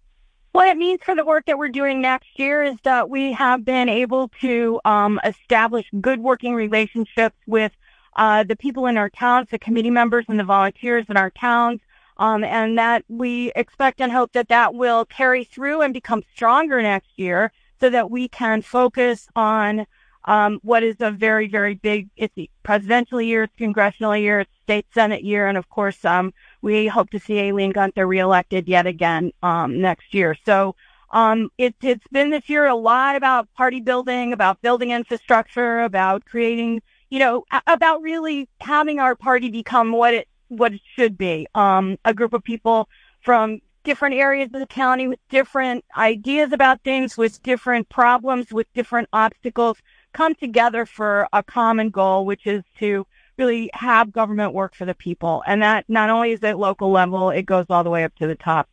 What 0.52 0.68
it 0.68 0.78
means 0.78 1.02
for 1.04 1.16
the 1.16 1.26
work 1.26 1.46
that 1.46 1.60
we're 1.60 1.70
doing 1.70 2.02
next 2.02 2.40
year 2.40 2.64
is 2.64 2.76
that 2.84 3.10
we 3.10 3.34
have 3.34 3.64
been 3.64 3.88
able 3.88 4.30
to 4.42 4.82
um, 4.84 5.20
establish 5.24 5.86
good 6.02 6.20
working 6.20 6.56
relationships 6.56 7.36
with 7.46 7.72
uh, 8.16 8.44
the 8.44 8.56
people 8.56 8.88
in 8.88 8.98
our 8.98 9.12
towns, 9.12 9.50
the 9.52 9.60
committee 9.60 9.92
members 9.92 10.26
and 10.28 10.40
the 10.40 10.44
volunteers 10.44 11.06
in 11.08 11.18
our 11.18 11.30
towns, 11.30 11.82
um, 12.18 12.44
and 12.44 12.80
that 12.80 13.06
we 13.08 13.52
expect 13.56 14.02
and 14.02 14.12
hope 14.12 14.34
that 14.34 14.50
that 14.50 14.74
will 14.74 15.06
carry 15.06 15.44
through 15.44 15.82
and 15.82 15.94
become 15.94 16.24
stronger 16.34 16.82
next 16.82 17.12
year 17.16 17.52
so 17.80 17.92
that 17.92 18.10
we 18.10 18.28
can 18.28 18.64
focus 18.64 19.28
on 19.36 19.86
um, 20.26 20.60
what 20.64 20.84
is 20.84 20.98
a 21.00 21.12
very, 21.12 21.48
very 21.48 21.76
big, 21.76 22.10
it's 22.18 22.34
the 22.36 22.50
presidential 22.64 23.22
year, 23.22 23.44
it's 23.44 23.56
congressional 23.58 24.16
year, 24.16 24.42
it's 24.42 24.52
state 24.64 24.86
senate 24.94 25.24
year, 25.24 25.48
and 25.48 25.58
of 25.58 25.70
course, 25.70 26.04
um, 26.06 26.34
we 26.62 26.88
hope 26.88 27.10
to 27.12 27.20
see 27.20 27.40
Aileen 27.40 27.72
Gunther 27.72 28.06
reelected 28.06 28.68
yet 28.68 28.86
again 28.86 29.32
um, 29.42 29.82
next 29.82 30.14
year. 30.14 30.36
So 30.46 30.76
um, 31.12 31.50
it, 31.58 31.76
it's 31.82 32.06
been 32.12 32.30
this 32.30 32.50
year 32.50 32.66
a 32.68 32.76
lot 32.76 33.16
about 33.16 33.52
party 33.56 33.82
building, 33.82 34.34
about 34.34 34.62
building 34.62 34.92
infrastructure, 34.92 35.80
about 35.82 36.26
creating, 36.26 36.82
you 37.10 37.20
know, 37.20 37.46
about 37.66 38.02
really 38.02 38.48
having 38.60 39.00
our 39.00 39.16
party 39.16 39.50
become 39.50 39.92
what 39.92 40.14
it 40.14 40.28
what 40.50 40.74
it 40.74 40.82
should 40.96 41.18
be. 41.18 41.48
Um, 41.56 41.98
a 42.06 42.14
group 42.14 42.34
of 42.34 42.44
people 42.44 42.90
from 43.22 43.62
different 43.90 44.14
areas 44.14 44.52
of 44.54 44.60
the 44.60 44.68
county 44.68 45.08
with 45.08 45.18
different 45.30 45.84
ideas 45.98 46.54
about 46.54 46.80
things, 46.84 47.18
with 47.18 47.42
different 47.42 47.90
problems, 47.90 48.54
with 48.54 48.72
different 48.76 49.10
obstacles, 49.14 49.80
come 50.14 50.36
together 50.36 50.86
for 50.86 51.28
a 51.34 51.42
common 51.42 51.90
goal, 51.90 52.24
which 52.24 52.46
is 52.46 52.62
to 52.78 53.08
really 53.40 53.68
have 53.74 54.12
government 54.12 54.54
work 54.54 54.76
for 54.76 54.86
the 54.86 54.94
people. 54.94 55.42
And 55.48 55.64
that 55.64 55.86
not 55.88 56.12
only 56.12 56.34
is 56.34 56.44
at 56.44 56.60
local 56.60 56.92
level, 56.92 57.32
it 57.32 57.48
goes 57.48 57.66
all 57.68 57.84
the 57.84 57.90
way 57.90 58.04
up 58.04 58.14
to 58.18 58.28
the 58.28 58.36
top. 58.36 58.70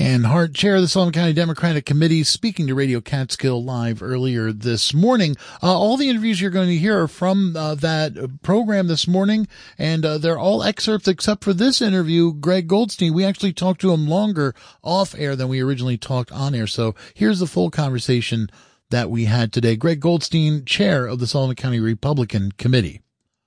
Ann 0.00 0.24
Hart, 0.24 0.54
chair 0.54 0.76
of 0.76 0.80
the 0.80 0.88
Sullivan 0.88 1.12
County 1.12 1.34
Democratic 1.34 1.84
Committee, 1.84 2.24
speaking 2.24 2.66
to 2.66 2.74
Radio 2.74 3.02
Catskill 3.02 3.62
Live 3.62 4.02
earlier 4.02 4.50
this 4.50 4.94
morning. 4.94 5.36
Uh, 5.62 5.78
all 5.78 5.98
the 5.98 6.08
interviews 6.08 6.40
you're 6.40 6.50
going 6.50 6.70
to 6.70 6.78
hear 6.78 7.02
are 7.02 7.06
from 7.06 7.54
uh, 7.54 7.74
that 7.74 8.40
program 8.40 8.86
this 8.86 9.06
morning, 9.06 9.46
and 9.76 10.06
uh, 10.06 10.16
they're 10.16 10.38
all 10.38 10.62
excerpts 10.62 11.06
except 11.06 11.44
for 11.44 11.52
this 11.52 11.82
interview. 11.82 12.32
Greg 12.32 12.66
Goldstein, 12.66 13.12
we 13.12 13.26
actually 13.26 13.52
talked 13.52 13.82
to 13.82 13.92
him 13.92 14.08
longer 14.08 14.54
off 14.82 15.14
air 15.18 15.36
than 15.36 15.48
we 15.48 15.60
originally 15.60 15.98
talked 15.98 16.32
on 16.32 16.54
air. 16.54 16.66
So 16.66 16.94
here's 17.14 17.40
the 17.40 17.46
full 17.46 17.70
conversation 17.70 18.48
that 18.88 19.10
we 19.10 19.26
had 19.26 19.52
today. 19.52 19.76
Greg 19.76 20.00
Goldstein, 20.00 20.64
chair 20.64 21.06
of 21.06 21.18
the 21.18 21.26
Sullivan 21.26 21.56
County 21.56 21.78
Republican 21.78 22.52
Committee. 22.52 23.02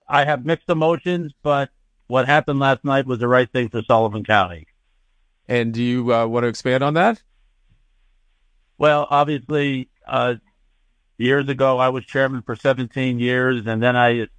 I 0.07 0.25
have 0.25 0.45
mixed 0.45 0.69
emotions, 0.69 1.33
but 1.41 1.71
what 2.05 2.27
happened 2.27 2.59
last 2.59 2.85
night 2.85 3.07
was 3.07 3.17
the 3.17 3.27
right 3.27 3.51
thing 3.51 3.69
for 3.69 3.81
Sullivan 3.81 4.23
County. 4.23 4.67
And 5.53 5.71
do 5.71 5.83
you 5.83 6.11
uh, 6.11 6.25
want 6.25 6.45
to 6.45 6.47
expand 6.47 6.83
on 6.83 6.95
that? 6.95 7.21
Well, 8.79 9.05
obviously, 9.07 9.87
uh, 10.07 10.35
years 11.19 11.47
ago 11.47 11.77
I 11.77 11.89
was 11.89 12.05
chairman 12.05 12.41
for 12.41 12.55
17 12.55 13.19
years, 13.19 13.67
and 13.67 13.81
then 13.81 13.95
I 13.95 14.29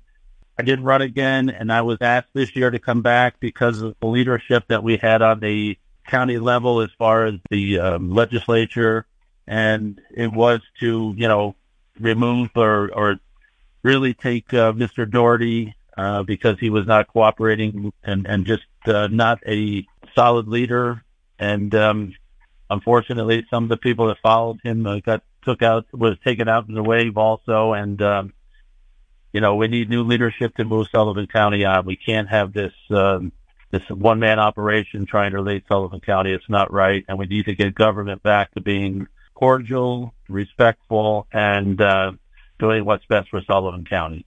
I 0.59 0.63
did 0.65 0.81
run 0.81 1.03
again, 1.03 1.51
and 1.51 1.73
I 1.73 1.83
was 1.83 1.99
asked 2.01 2.31
this 2.35 2.57
year 2.57 2.69
to 2.69 2.81
come 2.81 3.03
back 3.03 3.39
because 3.39 3.81
of 3.81 3.95
the 4.01 4.09
leadership 4.09 4.65
that 4.67 4.83
we 4.83 4.97
had 4.97 5.23
on 5.23 5.39
the 5.39 5.79
county 6.05 6.39
level 6.39 6.81
as 6.81 6.91
far 6.99 7.27
as 7.27 7.35
the 7.49 7.79
um, 7.79 8.11
legislature, 8.11 9.07
and 9.47 10.01
it 10.11 10.33
was 10.33 10.63
to 10.81 11.15
you 11.17 11.29
know 11.29 11.55
remove 12.01 12.51
or 12.57 12.93
or 12.93 13.21
really 13.85 14.15
take 14.15 14.53
uh, 14.53 14.73
Mr. 14.73 15.09
Doherty 15.09 15.77
uh, 15.97 16.25
because 16.25 16.59
he 16.59 16.71
was 16.71 16.89
not 16.89 17.07
cooperating 17.07 17.93
and 18.03 18.27
and 18.27 18.47
just 18.47 18.65
uh, 18.87 19.07
not 19.07 19.39
a 19.47 19.87
solid 20.15 20.49
leader, 20.49 21.05
and 21.39 21.75
um, 21.75 22.15
unfortunately, 22.71 23.47
some 23.51 23.65
of 23.65 23.69
the 23.69 23.77
people 23.77 24.09
that 24.09 24.19
followed 24.23 24.61
him 24.63 24.87
uh, 24.87 25.01
got 25.01 25.23
took 25.43 25.63
out 25.63 25.87
was 25.93 26.17
taken 26.25 26.49
out 26.49 26.69
in 26.69 26.75
the 26.75 26.83
wave 26.83 27.17
also, 27.19 27.73
and 27.73 28.01
um, 28.03 28.33
you 29.33 29.41
know 29.41 29.57
we 29.57 29.69
need 29.69 29.89
new 29.89 30.03
leadership 30.05 30.55
to 30.57 30.65
move 30.65 30.89
Sullivan 30.91 31.27
County 31.27 31.65
on. 31.65 31.87
We 31.87 31.97
can't 31.97 32.29
have 32.29 32.53
this 32.53 32.73
um, 32.91 33.33
this 33.71 33.89
one 33.91 34.21
man 34.21 34.39
operation 34.39 35.07
trying 35.07 35.33
to 35.33 35.41
lead 35.41 35.65
Sullivan 35.69 36.01
County. 36.01 36.33
It's 36.33 36.49
not 36.49 36.73
right, 36.73 37.05
and 37.09 37.19
we 37.19 37.27
need 37.27 37.47
to 37.47 37.55
get 37.55 37.75
government 37.75 38.23
back 38.23 38.53
to 38.55 38.61
being 38.61 39.09
cordial, 39.35 40.15
respectful, 40.29 41.27
and 41.33 41.81
uh, 41.81 42.13
doing 42.59 42.85
what's 42.85 43.05
best 43.07 43.29
for 43.31 43.43
Sullivan 43.43 43.85
County. 43.85 44.25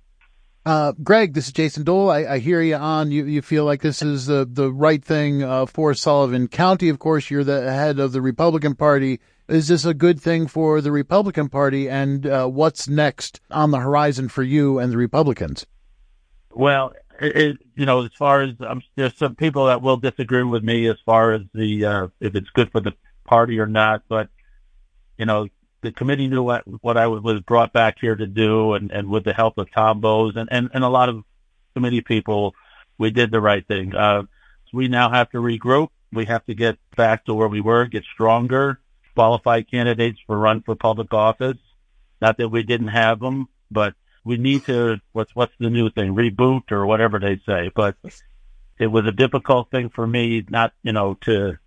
Uh, 0.68 0.92
Greg, 1.02 1.34
this 1.34 1.48
is 1.48 1.54
Jason 1.54 1.86
Dole. 1.86 2.10
I, 2.10 2.26
I, 2.26 2.40
hear 2.40 2.62
you 2.62 2.76
on. 2.76 3.10
You, 3.10 3.24
you 3.24 3.42
feel 3.42 3.64
like 3.64 3.82
this 3.82 4.02
is 4.02 4.26
the, 4.26 4.46
the 4.46 4.70
right 4.70 5.02
thing 5.02 5.42
uh, 5.42 5.66
for 5.66 5.94
Sullivan 5.94 6.50
County. 6.50 6.90
Of 6.90 7.00
course, 7.00 7.32
you're 7.32 7.46
the 7.46 7.72
head 7.72 8.00
of 8.00 8.12
the 8.12 8.22
Republican 8.22 8.76
Party. 8.76 9.22
Is 9.48 9.70
this 9.70 9.86
a 9.86 9.94
good 9.94 10.20
thing 10.20 10.46
for 10.46 10.82
the 10.82 10.92
Republican 10.92 11.48
Party? 11.48 11.90
And 11.90 12.28
uh, 12.28 12.48
what's 12.48 12.90
next 12.90 13.40
on 13.50 13.72
the 13.72 13.80
horizon 13.80 14.28
for 14.28 14.44
you 14.44 14.78
and 14.78 14.92
the 14.92 14.98
Republicans? 14.98 15.66
Well, 16.52 16.92
it, 17.22 17.36
it, 17.38 17.58
you 17.78 17.86
know, 17.86 18.04
as 18.04 18.12
far 18.20 18.42
as 18.42 18.56
um, 18.60 18.82
there's 18.98 19.16
some 19.16 19.36
people 19.36 19.68
that 19.68 19.82
will 19.82 19.96
disagree 19.96 20.44
with 20.44 20.64
me 20.64 20.90
as 20.90 20.98
far 21.06 21.32
as 21.32 21.44
the 21.54 21.86
uh, 21.86 22.08
if 22.20 22.36
it's 22.36 22.50
good 22.50 22.74
for 22.74 22.82
the 22.82 22.92
party 23.24 23.58
or 23.58 23.68
not, 23.68 24.02
but 24.10 24.28
you 25.18 25.28
know, 25.28 25.48
the 25.88 25.94
committee 25.94 26.28
knew 26.28 26.44
what, 26.44 26.64
what 26.84 26.98
I 26.98 27.08
was 27.08 27.40
brought 27.42 27.72
back 27.72 27.98
here 28.02 28.16
to 28.16 28.28
do, 28.28 28.74
and, 28.74 28.92
and 28.92 29.08
with 29.10 29.24
the 29.24 29.34
help 29.34 29.58
of 29.58 29.72
Tom 29.72 30.02
Bowes 30.02 30.34
and, 30.36 30.50
and, 30.52 30.70
and 30.74 30.84
a 30.84 30.90
lot 30.90 31.08
of 31.08 31.24
committee 31.74 32.02
people, 32.02 32.56
we 32.98 33.10
did 33.10 33.32
the 33.32 33.40
right 33.40 33.66
thing. 33.66 33.96
Uh, 33.96 34.24
we 34.74 34.90
now 34.90 35.10
have 35.10 35.30
to 35.30 35.38
regroup. 35.38 35.88
We 36.12 36.26
have 36.26 36.46
to 36.48 36.54
get 36.54 36.78
back 36.98 37.24
to 37.26 37.34
where 37.34 37.48
we 37.48 37.62
were, 37.62 37.86
get 37.86 38.04
stronger, 38.14 38.82
qualify 39.16 39.62
candidates 39.62 40.20
for 40.28 40.38
run 40.38 40.62
for 40.62 40.76
public 40.76 41.14
office. 41.14 41.58
Not 42.22 42.38
that 42.38 42.50
we 42.50 42.64
didn't 42.64 42.90
have 42.90 43.22
them, 43.22 43.48
but 43.72 43.94
we 44.26 44.36
need 44.36 44.66
to, 44.66 44.98
what's, 45.14 45.34
what's 45.36 45.54
the 45.58 45.70
new 45.70 45.90
thing? 45.90 46.16
Reboot 46.16 46.70
or 46.74 46.86
whatever 46.86 47.18
they 47.18 47.40
say. 47.46 47.72
But 47.74 47.96
it 48.78 48.88
was 48.88 49.06
a 49.06 49.14
difficult 49.14 49.72
thing 49.72 49.90
for 49.90 50.06
me 50.06 50.44
not, 50.50 50.74
you 50.84 50.92
know, 50.92 51.14
to, 51.22 51.58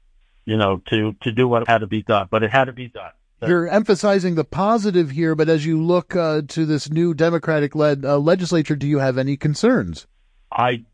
you 0.45 0.59
know, 0.59 0.83
to, 0.91 1.15
to 1.23 1.33
do 1.33 1.49
what 1.49 1.67
had 1.69 1.79
to 1.79 1.87
be 1.87 2.03
done, 2.03 2.29
but 2.31 2.43
it 2.43 2.51
had 2.51 2.67
to 2.67 2.73
be 2.73 2.89
done. 2.89 3.13
You're 3.49 3.69
emphasizing 3.69 4.35
the 4.35 4.45
positive 4.45 5.11
here, 5.11 5.35
but 5.35 5.49
as 5.49 5.65
you 5.65 5.83
look 5.83 6.15
uh, 6.15 6.43
to 6.49 6.67
this 6.67 6.91
new 6.91 7.15
Democratic-led 7.15 8.05
uh, 8.05 8.19
legislature, 8.19 8.77
do 8.77 8.87
you 8.87 8.99
have 8.99 9.17
any 9.17 9.37
concerns? 9.37 10.07
I 10.53 10.85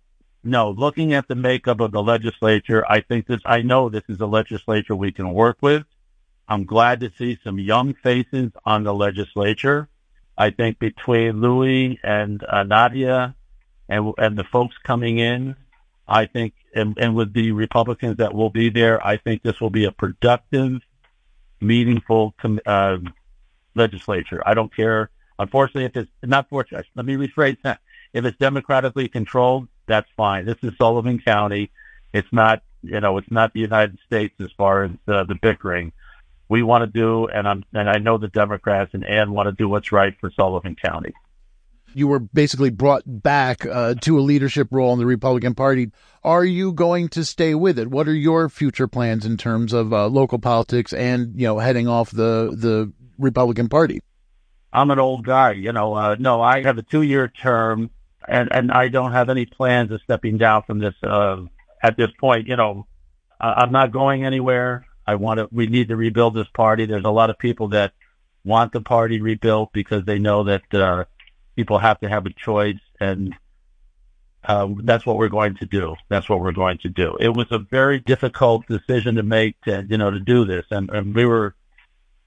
no. 0.44 0.70
Looking 0.70 1.12
at 1.12 1.26
the 1.26 1.34
makeup 1.34 1.80
of 1.80 1.90
the 1.90 2.02
legislature, 2.02 2.84
I 2.88 3.00
think 3.00 3.26
this. 3.26 3.40
I 3.44 3.62
know 3.62 3.88
this 3.88 4.04
is 4.08 4.20
a 4.20 4.26
legislature 4.26 4.94
we 4.94 5.12
can 5.12 5.32
work 5.32 5.58
with. 5.60 5.84
I'm 6.48 6.64
glad 6.64 7.00
to 7.00 7.10
see 7.18 7.38
some 7.42 7.58
young 7.58 7.94
faces 7.94 8.52
on 8.64 8.84
the 8.84 8.94
legislature. 8.94 9.88
I 10.38 10.50
think 10.50 10.78
between 10.78 11.40
Louis 11.40 11.98
and 12.04 12.44
uh, 12.44 12.62
Nadia 12.62 13.34
and 13.88 14.12
and 14.18 14.38
the 14.38 14.44
folks 14.44 14.76
coming 14.84 15.18
in, 15.18 15.56
I 16.06 16.26
think, 16.26 16.54
and, 16.74 16.96
and 16.98 17.16
with 17.16 17.32
the 17.32 17.52
Republicans 17.52 18.18
that 18.18 18.34
will 18.34 18.50
be 18.50 18.70
there, 18.70 19.04
I 19.04 19.16
think 19.16 19.42
this 19.42 19.60
will 19.60 19.70
be 19.70 19.84
a 19.84 19.92
productive 19.92 20.80
meaningful 21.60 22.34
uh, 22.66 22.98
legislature. 23.74 24.42
I 24.44 24.54
don't 24.54 24.74
care. 24.74 25.10
Unfortunately, 25.38 25.84
if 25.84 25.96
it's 25.96 26.10
not 26.22 26.48
fortunate, 26.48 26.86
let 26.94 27.06
me 27.06 27.16
rephrase 27.16 27.58
that. 27.62 27.80
If 28.12 28.24
it's 28.24 28.38
democratically 28.38 29.08
controlled, 29.08 29.68
that's 29.86 30.08
fine. 30.16 30.46
This 30.46 30.56
is 30.62 30.72
Sullivan 30.78 31.20
County. 31.20 31.70
It's 32.12 32.32
not, 32.32 32.62
you 32.82 33.00
know, 33.00 33.18
it's 33.18 33.30
not 33.30 33.52
the 33.52 33.60
United 33.60 33.98
States 34.06 34.34
as 34.40 34.50
far 34.56 34.84
as 34.84 34.90
uh, 35.06 35.24
the 35.24 35.34
bickering. 35.34 35.92
We 36.48 36.62
want 36.62 36.82
to 36.82 36.86
do, 36.86 37.26
and 37.26 37.46
I'm, 37.46 37.64
and 37.74 37.90
I 37.90 37.98
know 37.98 38.18
the 38.18 38.28
Democrats 38.28 38.94
and 38.94 39.04
Ann 39.04 39.32
want 39.32 39.48
to 39.48 39.52
do 39.52 39.68
what's 39.68 39.92
right 39.92 40.14
for 40.20 40.30
Sullivan 40.30 40.76
County 40.76 41.12
you 41.94 42.08
were 42.08 42.18
basically 42.18 42.70
brought 42.70 43.02
back 43.06 43.64
uh, 43.64 43.94
to 44.02 44.18
a 44.18 44.20
leadership 44.20 44.68
role 44.70 44.92
in 44.92 44.98
the 44.98 45.06
Republican 45.06 45.54
Party. 45.54 45.90
Are 46.22 46.44
you 46.44 46.72
going 46.72 47.08
to 47.10 47.24
stay 47.24 47.54
with 47.54 47.78
it? 47.78 47.88
What 47.88 48.08
are 48.08 48.14
your 48.14 48.48
future 48.48 48.88
plans 48.88 49.24
in 49.24 49.36
terms 49.36 49.72
of 49.72 49.92
uh, 49.92 50.08
local 50.08 50.38
politics 50.38 50.92
and 50.92 51.32
you 51.40 51.46
know 51.46 51.58
heading 51.58 51.88
off 51.88 52.10
the 52.10 52.54
the 52.56 52.92
Republican 53.18 53.68
Party? 53.68 54.00
I'm 54.72 54.90
an 54.90 54.98
old 54.98 55.24
guy, 55.24 55.52
you 55.52 55.72
know. 55.72 55.94
Uh, 55.94 56.16
no, 56.18 56.42
I 56.42 56.62
have 56.62 56.78
a 56.78 56.82
two 56.82 57.02
year 57.02 57.28
term, 57.28 57.90
and 58.28 58.52
and 58.52 58.70
I 58.70 58.88
don't 58.88 59.12
have 59.12 59.30
any 59.30 59.46
plans 59.46 59.90
of 59.90 60.02
stepping 60.02 60.36
down 60.36 60.64
from 60.66 60.78
this 60.78 60.94
uh, 61.02 61.36
at 61.82 61.96
this 61.96 62.10
point. 62.20 62.46
You 62.46 62.56
know, 62.56 62.86
I'm 63.40 63.72
not 63.72 63.92
going 63.92 64.24
anywhere. 64.24 64.86
I 65.06 65.14
want 65.14 65.38
to. 65.38 65.48
We 65.50 65.66
need 65.66 65.88
to 65.88 65.96
rebuild 65.96 66.34
this 66.34 66.48
party. 66.52 66.84
There's 66.84 67.04
a 67.04 67.10
lot 67.10 67.30
of 67.30 67.38
people 67.38 67.68
that 67.68 67.92
want 68.44 68.72
the 68.72 68.80
party 68.80 69.20
rebuilt 69.20 69.72
because 69.72 70.04
they 70.04 70.18
know 70.18 70.44
that 70.44 70.74
uh, 70.74 71.04
people 71.56 71.78
have 71.78 71.98
to 72.00 72.08
have 72.08 72.26
a 72.26 72.30
choice, 72.30 72.78
and 73.00 73.34
uh, 74.44 74.68
that's 74.84 75.04
what 75.04 75.16
we're 75.16 75.28
going 75.28 75.56
to 75.56 75.66
do. 75.66 75.96
That's 76.08 76.28
what 76.28 76.40
we're 76.40 76.52
going 76.52 76.78
to 76.78 76.88
do. 76.88 77.16
It 77.18 77.30
was 77.30 77.46
a 77.50 77.58
very 77.58 77.98
difficult 77.98 78.66
decision 78.68 79.16
to 79.16 79.22
make, 79.22 79.60
to, 79.62 79.84
you 79.88 79.98
know, 79.98 80.10
to 80.10 80.20
do 80.20 80.44
this, 80.44 80.66
and, 80.70 80.90
and 80.90 81.14
we 81.14 81.24
were. 81.24 81.54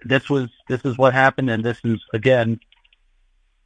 This 0.06 0.30
was 0.30 0.50
this 0.70 0.86
is 0.86 0.98
what 0.98 1.14
happened, 1.14 1.50
and 1.50 1.64
this 1.64 1.80
is 1.84 2.00
again. 2.14 2.60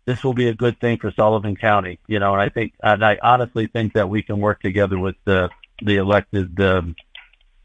This 0.06 0.22
will 0.22 0.34
be 0.34 0.50
a 0.50 0.54
good 0.54 0.82
thing 0.82 0.98
for 0.98 1.12
Sullivan 1.12 1.56
County, 1.56 1.98
you 2.08 2.20
know, 2.20 2.34
and 2.34 2.42
I 2.42 2.50
think, 2.50 2.74
and 2.84 3.06
I 3.06 3.18
honestly 3.24 3.68
think 3.68 3.94
that 3.94 4.10
we 4.10 4.22
can 4.22 4.40
work 4.40 4.62
together 4.62 5.00
with 5.00 5.16
the 5.24 5.50
the 5.82 5.96
elected 5.98 6.60
um, 6.60 6.96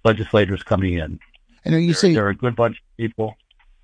legislators 0.05 0.63
coming 0.63 0.95
in. 0.95 1.19
I 1.65 1.71
know 1.71 1.77
you 1.79 1.89
they're, 1.89 1.95
say 1.95 2.15
they're 2.15 2.29
a 2.29 2.37
good 2.37 2.57
bunch 2.57 2.77
of 2.77 2.97
people. 2.97 3.35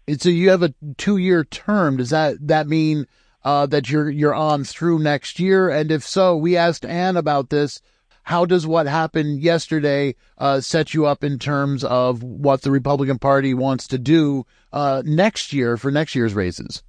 And 0.07 0.20
So 0.20 0.29
you 0.29 0.50
have 0.50 0.62
a 0.62 0.74
two 0.96 1.16
year 1.16 1.44
term. 1.44 1.96
Does 1.96 2.11
that 2.11 2.46
that 2.46 2.68
mean 2.68 3.07
uh, 3.44 3.66
that 3.66 3.90
you're 3.90 4.11
you're 4.11 4.35
on 4.35 4.64
through 4.64 4.98
next 4.98 5.38
year? 5.38 5.68
And 5.68 5.90
if 5.90 6.04
so, 6.04 6.37
we 6.37 6.57
asked 6.57 6.85
Ann 6.85 7.16
about 7.16 7.50
this. 7.50 7.80
How 8.22 8.46
does 8.46 8.66
what 8.66 8.87
happened 8.87 9.42
yesterday 9.42 10.14
uh, 10.38 10.61
set 10.61 10.94
you 10.94 11.04
up 11.04 11.22
in 11.22 11.38
terms 11.38 11.85
of 11.85 12.22
what 12.22 12.62
the 12.62 12.70
Republican 12.70 13.18
Party 13.18 13.52
wants 13.52 13.87
to 13.88 13.98
do 13.98 14.46
uh, 14.72 15.02
next 15.04 15.52
year 15.52 15.76
for 15.76 15.90
next 15.90 16.14
year's 16.14 16.33
races? 16.33 16.83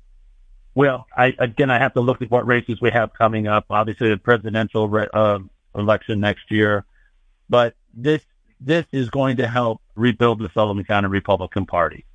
Well, 0.76 1.08
I, 1.16 1.34
again, 1.38 1.70
I 1.70 1.80
have 1.80 1.94
to 1.96 2.02
look 2.02 2.22
at 2.22 2.32
what 2.32 2.48
races 2.48 2.80
we 2.82 2.90
have 2.92 3.14
coming 3.14 3.48
up. 3.48 3.66
Obviously, 3.70 4.10
the 4.10 4.18
presidential 4.18 4.88
re- 4.88 5.08
uh, 5.14 5.40
election 5.76 6.22
next 6.22 6.50
year, 6.50 6.86
but 7.50 7.76
this 7.94 8.22
this 8.62 8.86
is 8.94 9.10
going 9.10 9.38
to 9.38 9.48
help 9.48 9.82
rebuild 9.96 10.40
the 10.40 10.50
Sullivan 10.54 10.86
County 10.86 11.10
Republican 11.10 11.66
Party. 11.66 12.06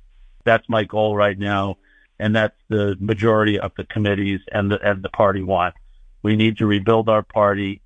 That's 0.43 0.67
my 0.67 0.83
goal 0.83 1.15
right 1.15 1.37
now 1.37 1.77
and 2.21 2.35
that's 2.35 2.55
the 2.69 2.95
majority 2.99 3.59
of 3.59 3.71
the 3.75 3.83
committees 3.83 4.39
and 4.51 4.71
the 4.71 4.79
and 4.87 5.03
the 5.03 5.09
party 5.09 5.41
want. 5.41 5.73
We 6.21 6.35
need 6.35 6.59
to 6.59 6.67
rebuild 6.67 7.09
our 7.09 7.23
party 7.23 7.81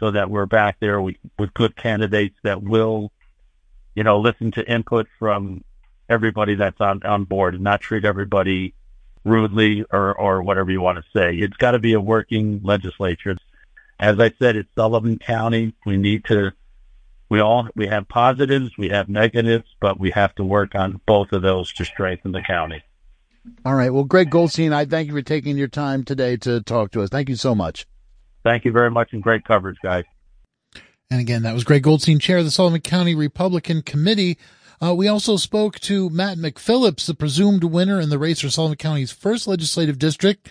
so 0.00 0.10
that 0.10 0.30
we're 0.30 0.46
back 0.46 0.78
there 0.80 1.00
with, 1.00 1.16
with 1.38 1.52
good 1.52 1.76
candidates 1.76 2.36
that 2.42 2.62
will, 2.62 3.12
you 3.94 4.02
know, 4.02 4.18
listen 4.20 4.50
to 4.52 4.70
input 4.70 5.06
from 5.18 5.62
everybody 6.08 6.54
that's 6.54 6.80
on, 6.80 7.02
on 7.04 7.24
board 7.24 7.54
and 7.54 7.62
not 7.62 7.82
treat 7.82 8.06
everybody 8.06 8.74
rudely 9.24 9.84
or, 9.90 10.14
or 10.14 10.42
whatever 10.42 10.70
you 10.70 10.80
want 10.80 10.98
to 10.98 11.04
say. 11.14 11.36
It's 11.36 11.56
got 11.58 11.72
to 11.72 11.78
be 11.78 11.92
a 11.92 12.00
working 12.00 12.60
legislature. 12.64 13.36
as 14.00 14.18
I 14.18 14.32
said, 14.38 14.56
it's 14.56 14.74
Sullivan 14.74 15.18
County. 15.18 15.74
We 15.84 15.98
need 15.98 16.24
to, 16.26 16.52
we 17.28 17.40
all, 17.40 17.68
we 17.76 17.86
have 17.86 18.08
positives, 18.08 18.72
we 18.78 18.88
have 18.88 19.10
negatives, 19.10 19.68
but 19.78 20.00
we 20.00 20.10
have 20.10 20.34
to 20.36 20.44
work 20.44 20.74
on 20.74 21.00
both 21.06 21.32
of 21.32 21.42
those 21.42 21.72
to 21.74 21.84
strengthen 21.84 22.32
the 22.32 22.42
county. 22.42 22.82
All 23.64 23.74
right. 23.74 23.90
Well, 23.90 24.04
Greg 24.04 24.30
Goldstein, 24.30 24.72
I 24.72 24.84
thank 24.84 25.08
you 25.08 25.14
for 25.14 25.22
taking 25.22 25.56
your 25.56 25.68
time 25.68 26.04
today 26.04 26.36
to 26.38 26.62
talk 26.62 26.90
to 26.92 27.02
us. 27.02 27.10
Thank 27.10 27.28
you 27.28 27.36
so 27.36 27.54
much. 27.54 27.86
Thank 28.42 28.64
you 28.64 28.72
very 28.72 28.90
much 28.90 29.12
and 29.12 29.22
great 29.22 29.44
coverage, 29.44 29.78
guys. 29.82 30.04
And 31.10 31.20
again, 31.20 31.42
that 31.42 31.54
was 31.54 31.64
Greg 31.64 31.82
Goldstein, 31.82 32.18
chair 32.18 32.38
of 32.38 32.44
the 32.44 32.50
Sullivan 32.50 32.80
County 32.80 33.14
Republican 33.14 33.82
Committee. 33.82 34.38
Uh, 34.82 34.94
we 34.94 35.08
also 35.08 35.36
spoke 35.36 35.78
to 35.80 36.10
Matt 36.10 36.38
McPhillips, 36.38 37.06
the 37.06 37.14
presumed 37.14 37.64
winner 37.64 38.00
in 38.00 38.10
the 38.10 38.18
race 38.18 38.40
for 38.40 38.50
Sullivan 38.50 38.76
County's 38.76 39.12
first 39.12 39.46
legislative 39.46 39.98
district, 39.98 40.50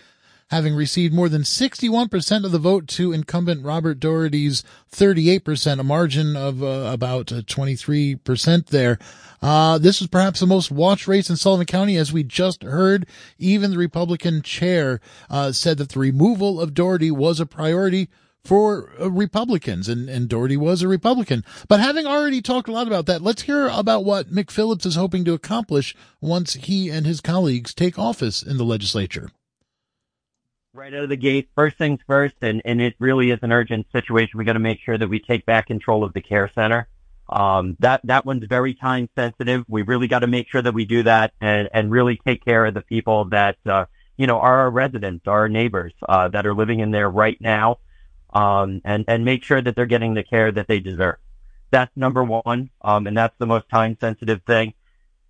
having 0.53 0.75
received 0.75 1.15
more 1.15 1.29
than 1.29 1.41
61% 1.41 2.45
of 2.45 2.51
the 2.51 2.59
vote 2.59 2.87
to 2.87 3.11
incumbent 3.11 3.65
Robert 3.65 3.99
Doherty's 3.99 4.63
38%, 4.91 5.79
a 5.79 5.83
margin 5.83 6.35
of 6.35 6.61
uh, 6.61 6.91
about 6.93 7.25
23% 7.25 8.59
uh, 8.59 8.61
there. 8.69 8.99
Uh, 9.41 9.79
this 9.79 9.99
was 9.99 10.07
perhaps 10.07 10.41
the 10.41 10.45
most 10.45 10.69
watched 10.69 11.07
race 11.07 11.27
in 11.27 11.37
Sullivan 11.37 11.65
County, 11.65 11.97
as 11.97 12.13
we 12.13 12.23
just 12.23 12.61
heard. 12.61 13.07
Even 13.39 13.71
the 13.71 13.79
Republican 13.79 14.43
chair 14.43 15.01
uh, 15.27 15.51
said 15.51 15.79
that 15.79 15.89
the 15.89 15.99
removal 15.99 16.61
of 16.61 16.75
Doherty 16.75 17.09
was 17.09 17.39
a 17.39 17.47
priority 17.47 18.07
for 18.45 18.91
uh, 19.01 19.09
Republicans, 19.09 19.89
and, 19.89 20.07
and 20.07 20.29
Doherty 20.29 20.55
was 20.55 20.83
a 20.83 20.87
Republican. 20.87 21.43
But 21.67 21.79
having 21.79 22.05
already 22.05 22.43
talked 22.43 22.69
a 22.69 22.73
lot 22.73 22.85
about 22.85 23.07
that, 23.07 23.23
let's 23.23 23.41
hear 23.41 23.69
about 23.69 24.05
what 24.05 24.31
McPhillips 24.31 24.85
is 24.85 24.95
hoping 24.95 25.25
to 25.25 25.33
accomplish 25.33 25.95
once 26.21 26.53
he 26.53 26.89
and 26.89 27.07
his 27.07 27.21
colleagues 27.21 27.73
take 27.73 27.97
office 27.97 28.43
in 28.43 28.57
the 28.57 28.63
legislature. 28.63 29.31
Right 30.75 30.91
out 30.91 31.03
of 31.03 31.09
the 31.09 31.17
gate, 31.17 31.49
first 31.53 31.77
things 31.77 31.99
first, 32.07 32.33
and, 32.41 32.59
and 32.65 32.81
it 32.81 32.95
really 32.97 33.29
is 33.29 33.37
an 33.43 33.51
urgent 33.51 33.85
situation. 33.91 34.39
We 34.39 34.43
got 34.43 34.53
to 34.53 34.59
make 34.59 34.79
sure 34.79 34.97
that 34.97 35.07
we 35.07 35.19
take 35.19 35.45
back 35.45 35.67
control 35.67 36.03
of 36.03 36.13
the 36.13 36.21
care 36.21 36.49
center. 36.55 36.87
Um, 37.29 37.77
that, 37.79 38.01
that 38.05 38.25
one's 38.25 38.45
very 38.45 38.73
time 38.73 39.07
sensitive. 39.15 39.65
We 39.67 39.83
really 39.83 40.07
got 40.07 40.19
to 40.19 40.27
make 40.27 40.49
sure 40.49 40.63
that 40.63 40.73
we 40.73 40.85
do 40.85 41.03
that 41.03 41.33
and, 41.39 41.69
and 41.75 41.91
really 41.91 42.19
take 42.25 42.43
care 42.43 42.65
of 42.65 42.73
the 42.73 42.81
people 42.81 43.25
that, 43.25 43.57
uh, 43.67 43.85
you 44.17 44.25
know, 44.25 44.39
are 44.39 44.61
our 44.61 44.71
residents, 44.71 45.27
our 45.27 45.47
neighbors, 45.47 45.93
uh, 46.09 46.29
that 46.29 46.47
are 46.47 46.55
living 46.55 46.79
in 46.79 46.89
there 46.89 47.07
right 47.07 47.39
now. 47.39 47.77
Um, 48.33 48.81
and, 48.83 49.05
and 49.07 49.23
make 49.23 49.43
sure 49.43 49.61
that 49.61 49.75
they're 49.75 49.85
getting 49.85 50.15
the 50.15 50.23
care 50.23 50.51
that 50.51 50.67
they 50.67 50.79
deserve. 50.79 51.17
That's 51.69 51.95
number 51.95 52.23
one. 52.23 52.71
Um, 52.81 53.05
and 53.05 53.15
that's 53.15 53.37
the 53.37 53.45
most 53.45 53.69
time 53.69 53.95
sensitive 54.01 54.41
thing. 54.47 54.73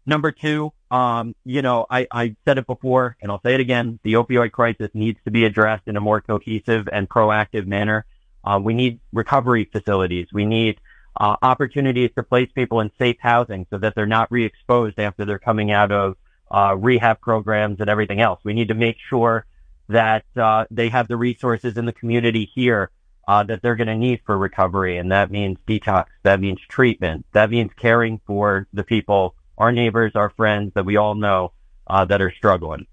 Number 0.05 0.31
two, 0.31 0.71
um, 0.93 1.33
you 1.43 1.63
know, 1.63 1.87
I, 1.89 2.07
I 2.11 2.35
said 2.45 2.59
it 2.59 2.67
before 2.67 3.17
and 3.19 3.31
I'll 3.31 3.41
say 3.41 3.55
it 3.55 3.59
again. 3.59 3.99
The 4.03 4.13
opioid 4.13 4.51
crisis 4.51 4.91
needs 4.93 5.19
to 5.25 5.31
be 5.31 5.43
addressed 5.43 5.87
in 5.87 5.97
a 5.97 6.01
more 6.01 6.21
cohesive 6.21 6.87
and 6.91 7.09
proactive 7.09 7.65
manner. 7.65 8.05
Uh, 8.43 8.59
we 8.61 8.75
need 8.75 8.99
recovery 9.11 9.67
facilities. 9.71 10.27
We 10.31 10.45
need 10.45 10.79
uh, 11.19 11.35
opportunities 11.41 12.11
to 12.15 12.21
place 12.21 12.49
people 12.53 12.79
in 12.81 12.91
safe 12.99 13.17
housing 13.19 13.65
so 13.71 13.79
that 13.79 13.95
they're 13.95 14.05
not 14.05 14.31
re-exposed 14.31 14.99
after 14.99 15.25
they're 15.25 15.39
coming 15.39 15.71
out 15.71 15.91
of 15.91 16.15
uh, 16.51 16.75
rehab 16.77 17.19
programs 17.21 17.79
and 17.79 17.89
everything 17.89 18.21
else. 18.21 18.39
We 18.43 18.53
need 18.53 18.67
to 18.67 18.75
make 18.75 18.97
sure 19.09 19.47
that 19.89 20.25
uh, 20.35 20.65
they 20.69 20.89
have 20.89 21.07
the 21.07 21.17
resources 21.17 21.75
in 21.75 21.85
the 21.85 21.93
community 21.93 22.49
here 22.53 22.91
uh, 23.27 23.43
that 23.43 23.63
they're 23.63 23.75
going 23.75 23.87
to 23.87 23.95
need 23.95 24.21
for 24.25 24.37
recovery, 24.37 24.97
and 24.97 25.11
that 25.11 25.31
means 25.31 25.57
detox, 25.67 26.05
that 26.23 26.39
means 26.39 26.59
treatment, 26.67 27.25
that 27.31 27.49
means 27.49 27.71
caring 27.77 28.19
for 28.27 28.67
the 28.73 28.83
people, 28.83 29.33
our 29.63 29.71
neighbors, 29.71 30.11
our 30.15 30.29
friends 30.29 30.73
that 30.75 30.85
we 30.85 30.97
all 30.97 31.15
know 31.15 31.53
uh, 31.87 32.03
that 32.03 32.21
are 32.21 32.31
struggling. 32.31 32.85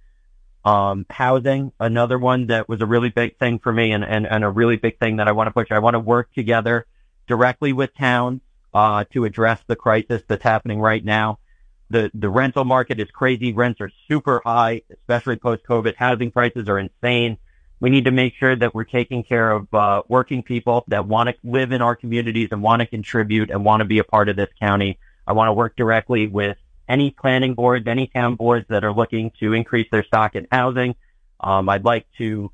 Um, 0.64 1.04
housing, 1.10 1.72
another 1.80 2.16
one 2.16 2.46
that 2.46 2.68
was 2.68 2.80
a 2.80 2.86
really 2.86 3.08
big 3.08 3.38
thing 3.38 3.58
for 3.58 3.72
me, 3.72 3.90
and, 3.90 4.04
and, 4.04 4.24
and 4.24 4.44
a 4.44 4.48
really 4.48 4.76
big 4.76 5.00
thing 5.00 5.16
that 5.16 5.26
I 5.26 5.32
want 5.32 5.48
to 5.48 5.52
push. 5.52 5.68
I 5.72 5.80
want 5.80 5.94
to 5.94 6.00
work 6.00 6.32
together 6.32 6.86
directly 7.26 7.72
with 7.72 7.92
towns 7.96 8.40
uh, 8.72 9.04
to 9.12 9.24
address 9.24 9.58
the 9.66 9.74
crisis 9.74 10.22
that's 10.28 10.44
happening 10.44 10.80
right 10.80 11.04
now. 11.04 11.40
The 11.88 12.08
the 12.14 12.28
rental 12.28 12.64
market 12.64 13.00
is 13.00 13.10
crazy. 13.10 13.52
Rents 13.52 13.80
are 13.80 13.90
super 14.06 14.40
high, 14.44 14.82
especially 14.92 15.36
post 15.36 15.64
COVID. 15.68 15.96
Housing 15.96 16.30
prices 16.30 16.68
are 16.68 16.78
insane. 16.78 17.36
We 17.80 17.90
need 17.90 18.04
to 18.04 18.12
make 18.12 18.34
sure 18.34 18.54
that 18.54 18.74
we're 18.74 18.84
taking 18.84 19.24
care 19.24 19.50
of 19.50 19.74
uh, 19.74 20.02
working 20.06 20.44
people 20.44 20.84
that 20.86 21.08
want 21.08 21.30
to 21.30 21.34
live 21.42 21.72
in 21.72 21.82
our 21.82 21.96
communities 21.96 22.50
and 22.52 22.62
want 22.62 22.78
to 22.80 22.86
contribute 22.86 23.50
and 23.50 23.64
want 23.64 23.80
to 23.80 23.86
be 23.86 23.98
a 23.98 24.04
part 24.04 24.28
of 24.28 24.36
this 24.36 24.50
county. 24.60 25.00
I 25.30 25.32
want 25.32 25.46
to 25.46 25.52
work 25.52 25.76
directly 25.76 26.26
with 26.26 26.56
any 26.88 27.12
planning 27.12 27.54
boards, 27.54 27.86
any 27.86 28.08
town 28.08 28.34
boards 28.34 28.66
that 28.68 28.82
are 28.82 28.92
looking 28.92 29.30
to 29.38 29.52
increase 29.52 29.86
their 29.92 30.02
stock 30.02 30.34
in 30.34 30.48
housing. 30.50 30.96
Um, 31.38 31.68
I'd 31.68 31.84
like 31.84 32.08
to 32.18 32.50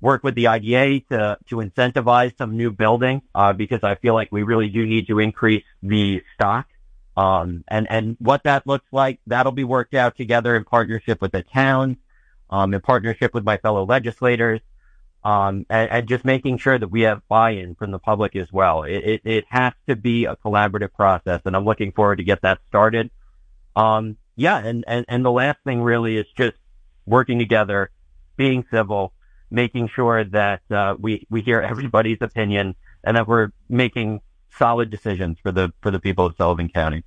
work 0.00 0.22
with 0.22 0.36
the 0.36 0.46
IDA 0.46 1.00
to, 1.10 1.38
to 1.48 1.56
incentivize 1.56 2.38
some 2.38 2.56
new 2.56 2.70
building, 2.70 3.22
uh, 3.34 3.52
because 3.52 3.80
I 3.82 3.96
feel 3.96 4.14
like 4.14 4.30
we 4.30 4.44
really 4.44 4.68
do 4.68 4.86
need 4.86 5.08
to 5.08 5.18
increase 5.18 5.64
the 5.82 6.22
stock. 6.34 6.68
Um, 7.16 7.64
and, 7.66 7.90
and 7.90 8.16
what 8.20 8.44
that 8.44 8.64
looks 8.64 8.86
like, 8.92 9.18
that'll 9.26 9.50
be 9.50 9.64
worked 9.64 9.94
out 9.94 10.16
together 10.16 10.54
in 10.54 10.62
partnership 10.62 11.20
with 11.20 11.32
the 11.32 11.42
towns, 11.42 11.96
um, 12.48 12.74
in 12.74 12.80
partnership 12.80 13.34
with 13.34 13.42
my 13.42 13.56
fellow 13.56 13.84
legislators, 13.84 14.60
um, 15.28 15.66
and, 15.68 15.90
and, 15.90 16.08
just 16.08 16.24
making 16.24 16.56
sure 16.56 16.78
that 16.78 16.88
we 16.88 17.02
have 17.02 17.20
buy-in 17.28 17.74
from 17.74 17.90
the 17.90 17.98
public 17.98 18.34
as 18.34 18.50
well. 18.50 18.84
It, 18.84 18.96
it, 19.04 19.20
it, 19.24 19.44
has 19.50 19.74
to 19.86 19.94
be 19.94 20.24
a 20.24 20.36
collaborative 20.36 20.94
process, 20.94 21.42
and 21.44 21.54
I'm 21.54 21.66
looking 21.66 21.92
forward 21.92 22.16
to 22.16 22.24
get 22.24 22.40
that 22.42 22.60
started. 22.68 23.10
Um, 23.76 24.16
yeah, 24.36 24.56
and, 24.56 24.84
and, 24.88 25.04
and 25.06 25.22
the 25.22 25.30
last 25.30 25.58
thing 25.64 25.82
really 25.82 26.16
is 26.16 26.24
just 26.34 26.56
working 27.04 27.38
together, 27.38 27.90
being 28.38 28.64
civil, 28.70 29.12
making 29.50 29.90
sure 29.94 30.24
that 30.24 30.62
uh, 30.70 30.94
we 30.98 31.26
we 31.28 31.42
hear 31.42 31.60
everybody's 31.60 32.18
opinion 32.22 32.74
and 33.04 33.18
that 33.18 33.28
we're 33.28 33.50
making 33.68 34.20
solid 34.58 34.88
decisions 34.88 35.36
for 35.42 35.52
the 35.52 35.74
for 35.82 35.90
the 35.90 35.98
people 35.98 36.24
of 36.24 36.36
Sullivan 36.38 36.70
County. 36.70 37.04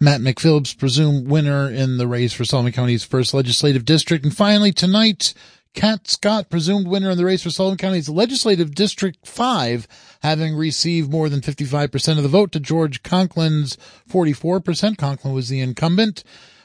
Matt 0.00 0.22
McPhillips, 0.22 0.78
presumed 0.78 1.28
winner 1.28 1.70
in 1.70 1.98
the 1.98 2.06
race 2.06 2.32
for 2.32 2.46
Sullivan 2.46 2.72
County's 2.72 3.04
first 3.04 3.34
legislative 3.34 3.84
district. 3.84 4.24
And 4.24 4.34
finally, 4.34 4.72
tonight, 4.72 5.34
Kat 5.74 6.08
Scott, 6.08 6.48
presumed 6.48 6.86
winner 6.86 7.10
in 7.10 7.18
the 7.18 7.24
race 7.24 7.42
for 7.42 7.50
Sullivan 7.50 7.76
County's 7.76 8.08
legislative 8.08 8.74
district 8.74 9.26
five, 9.26 9.86
having 10.22 10.54
received 10.54 11.10
more 11.10 11.28
than 11.28 11.40
55% 11.40 12.16
of 12.16 12.22
the 12.22 12.28
vote 12.28 12.52
to 12.52 12.60
George 12.60 13.02
Conklin's 13.02 13.76
44%. 14.08 14.96
Conklin 14.96 15.34
was 15.34 15.48
the 15.48 15.60
incumbent. 15.60 16.22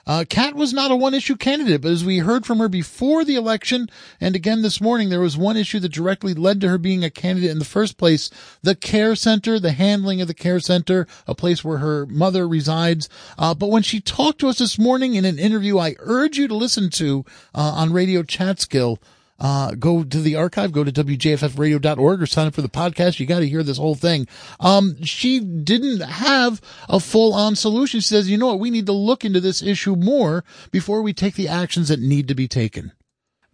Uh, 0.09 0.25
Kat 0.27 0.55
was 0.55 0.73
not 0.73 0.89
a 0.89 0.95
one 0.95 1.13
issue 1.13 1.35
candidate, 1.35 1.81
but 1.81 1.91
as 1.91 2.03
we 2.03 2.17
heard 2.17 2.43
from 2.43 2.57
her 2.57 2.67
before 2.67 3.23
the 3.23 3.35
election 3.35 3.87
and 4.19 4.35
again 4.35 4.63
this 4.63 4.81
morning, 4.81 5.09
there 5.09 5.19
was 5.19 5.37
one 5.37 5.55
issue 5.55 5.79
that 5.79 5.91
directly 5.91 6.33
led 6.33 6.59
to 6.61 6.67
her 6.67 6.79
being 6.79 7.03
a 7.03 7.11
candidate 7.11 7.51
in 7.51 7.59
the 7.59 7.63
first 7.63 7.95
place. 7.95 8.31
The 8.63 8.73
care 8.73 9.13
center, 9.13 9.59
the 9.59 9.71
handling 9.71 10.19
of 10.19 10.27
the 10.27 10.33
care 10.33 10.59
center, 10.59 11.05
a 11.27 11.35
place 11.35 11.63
where 11.63 11.77
her 11.77 12.07
mother 12.07 12.47
resides. 12.47 13.07
Uh, 13.37 13.53
but 13.53 13.69
when 13.69 13.83
she 13.83 14.01
talked 14.01 14.39
to 14.39 14.47
us 14.47 14.57
this 14.57 14.79
morning 14.79 15.13
in 15.13 15.25
an 15.25 15.37
interview 15.37 15.77
I 15.77 15.95
urge 15.99 16.39
you 16.39 16.47
to 16.47 16.55
listen 16.55 16.89
to, 16.89 17.23
uh, 17.53 17.59
on 17.59 17.93
Radio 17.93 18.23
Catskill, 18.23 18.97
uh, 19.39 19.71
go 19.71 20.03
to 20.03 20.21
the 20.21 20.35
archive, 20.35 20.71
go 20.71 20.83
to 20.83 20.91
wjffradio.org 20.91 22.21
or 22.21 22.25
sign 22.25 22.47
up 22.47 22.53
for 22.53 22.61
the 22.61 22.69
podcast. 22.69 23.19
You 23.19 23.25
got 23.25 23.39
to 23.39 23.47
hear 23.47 23.63
this 23.63 23.77
whole 23.77 23.95
thing. 23.95 24.27
Um, 24.59 25.01
she 25.03 25.39
didn't 25.39 26.01
have 26.01 26.61
a 26.87 26.99
full 26.99 27.33
on 27.33 27.55
solution. 27.55 27.99
She 27.99 28.07
says, 28.07 28.29
you 28.29 28.37
know 28.37 28.47
what? 28.47 28.59
We 28.59 28.69
need 28.69 28.85
to 28.87 28.93
look 28.93 29.23
into 29.23 29.39
this 29.39 29.61
issue 29.61 29.95
more 29.95 30.43
before 30.71 31.01
we 31.01 31.13
take 31.13 31.35
the 31.35 31.47
actions 31.47 31.87
that 31.87 31.99
need 31.99 32.27
to 32.27 32.35
be 32.35 32.47
taken. 32.47 32.91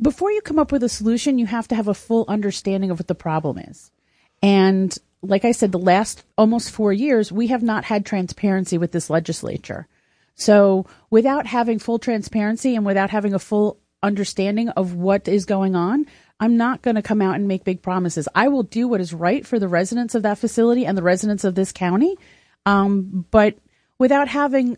Before 0.02 0.32
you 0.32 0.42
come 0.42 0.60
up 0.60 0.72
with 0.72 0.84
a 0.84 0.90
solution, 0.90 1.38
you 1.38 1.46
have 1.46 1.68
to 1.70 1.76
have 1.76 1.88
a 1.88 1.94
full 1.94 2.26
understanding 2.28 2.92
of 2.92 3.00
what 3.00 3.08
the 3.08 3.16
problem 3.16 3.58
is. 3.58 3.92
And 4.42 4.96
like 5.22 5.46
I 5.46 5.54
said, 5.54 5.72
the 5.72 5.80
last 5.80 6.24
almost 6.38 6.72
four 6.72 6.92
years, 6.92 7.32
we 7.32 7.48
have 7.48 7.64
not 7.64 7.86
had 7.86 8.06
transparency 8.06 8.78
with 8.78 8.92
this 8.92 9.10
legislature. 9.10 9.88
So 10.36 10.86
without 11.10 11.48
having 11.48 11.80
full 11.80 11.98
transparency 11.98 12.76
and 12.76 12.86
without 12.86 13.10
having 13.10 13.34
a 13.34 13.40
full 13.40 13.80
understanding 14.06 14.70
of 14.70 14.94
what 14.94 15.28
is 15.28 15.46
going 15.46 15.76
on, 15.76 16.06
I'm 16.40 16.58
not 16.58 16.82
going 16.82 16.96
to 16.96 17.02
come 17.02 17.22
out 17.22 17.36
and 17.36 17.48
make 17.48 17.64
big 17.64 17.82
promises. 17.82 18.28
I 18.36 18.48
will 18.50 18.64
do 18.64 18.88
what 18.88 19.02
is 19.02 19.14
right 19.14 19.46
for 19.46 19.58
the 19.60 19.68
residents 19.68 20.16
of 20.16 20.24
that 20.24 20.38
facility 20.38 20.86
and 20.86 20.98
the 20.98 21.04
residents 21.04 21.44
of 21.44 21.56
this 21.56 21.72
county. 21.72 22.18
Um, 22.66 23.26
but 23.32 23.58
without 23.98 24.28
having 24.28 24.78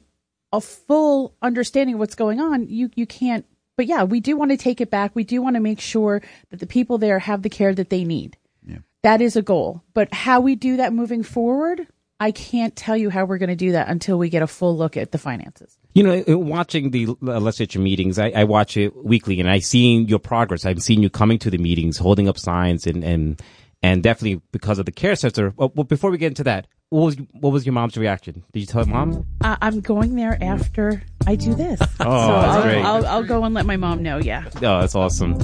a 0.54 0.62
full 0.62 1.36
understanding 1.42 1.96
of 1.96 2.00
what's 2.00 2.16
going 2.16 2.40
on, 2.40 2.68
you, 2.68 2.90
you 2.96 3.06
can't. 3.06 3.46
But 3.76 3.88
yeah, 3.88 4.04
we 4.04 4.20
do 4.20 4.38
want 4.38 4.52
to 4.52 4.58
take 4.58 4.82
it 4.82 4.90
back. 4.90 5.16
We 5.16 5.24
do 5.24 5.42
want 5.42 5.56
to 5.56 5.60
make 5.60 5.80
sure 5.80 6.22
that 6.50 6.60
the 6.60 6.68
people 6.68 6.98
there 6.98 7.20
have 7.20 7.42
the 7.42 7.50
care 7.50 7.74
that 7.74 7.90
they 7.90 8.04
need. 8.04 8.38
Yeah. 8.66 8.80
That 9.04 9.22
is 9.22 9.36
a 9.36 9.42
goal. 9.42 9.84
But 9.94 10.14
how 10.14 10.40
we 10.40 10.56
do 10.56 10.78
that 10.78 10.94
moving 10.94 11.24
forward, 11.24 11.88
I 12.20 12.32
can't 12.32 12.76
tell 12.76 12.98
you 12.98 13.10
how 13.10 13.26
we're 13.26 13.38
going 13.38 13.50
to 13.50 13.56
do 13.56 13.74
that 13.74 13.90
until 13.90 14.18
we 14.18 14.30
get 14.30 14.42
a 14.42 14.48
full 14.48 14.76
look 14.76 14.98
at 14.98 15.12
the 15.12 15.20
finances. 15.20 15.78
You 15.98 16.04
know, 16.04 16.24
uh, 16.30 16.38
watching 16.38 16.92
the 16.92 17.08
uh, 17.08 17.40
legislature 17.40 17.80
meetings, 17.80 18.20
I, 18.20 18.30
I 18.30 18.44
watch 18.44 18.78
it 18.78 18.96
weekly, 18.96 19.40
and 19.40 19.50
I 19.50 19.58
seen 19.58 20.08
your 20.08 20.20
progress. 20.20 20.64
I've 20.64 20.84
seen 20.84 21.02
you 21.02 21.10
coming 21.10 21.40
to 21.40 21.50
the 21.50 21.58
meetings, 21.58 21.98
holding 21.98 22.30
up 22.30 22.38
signs, 22.38 22.86
and 22.86 23.04
and 23.04 23.42
and 23.82 24.04
definitely 24.04 24.40
because 24.52 24.78
of 24.78 24.86
the 24.86 24.92
care 24.92 25.16
center. 25.16 25.56
Uh, 25.58 25.70
well, 25.74 25.86
before 25.86 26.12
we 26.12 26.20
get 26.20 26.28
into 26.28 26.44
that, 26.44 26.68
what 26.90 27.06
was 27.06 27.16
what 27.32 27.52
was 27.52 27.66
your 27.66 27.74
mom's 27.74 27.98
reaction? 27.98 28.44
Did 28.54 28.60
you 28.60 28.68
tell 28.68 28.86
your 28.86 28.94
mom? 28.94 29.26
Uh, 29.42 29.58
I'm 29.60 29.80
going 29.80 30.14
there 30.14 30.38
after 30.40 31.02
I 31.26 31.36
do 31.36 31.56
this. 31.56 31.80
Oh, 32.00 32.28
so 32.28 32.34
that's 32.34 32.56
I'll, 32.56 32.62
great. 32.62 32.82
I'll, 32.84 33.06
I'll 33.08 33.24
go 33.24 33.44
and 33.44 33.56
let 33.56 33.66
my 33.66 33.78
mom 33.78 34.04
know. 34.04 34.20
Yeah. 34.20 34.44
Oh, 34.58 34.82
that's 34.82 34.94
awesome. 34.94 35.42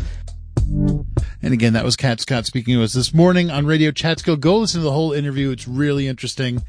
And 0.68 1.52
again, 1.52 1.74
that 1.74 1.84
was 1.84 1.96
Kat 1.96 2.22
Scott 2.22 2.46
speaking 2.46 2.76
to 2.76 2.84
us 2.84 2.94
this 2.94 3.12
morning 3.12 3.50
on 3.50 3.66
Radio 3.66 3.92
Catskill. 3.92 4.36
Go 4.36 4.60
listen 4.60 4.82
to 4.82 4.86
the 4.86 4.92
whole 4.92 5.14
interview. 5.14 5.50
It's 5.50 5.68
really 5.68 6.08
interesting. 6.08 6.62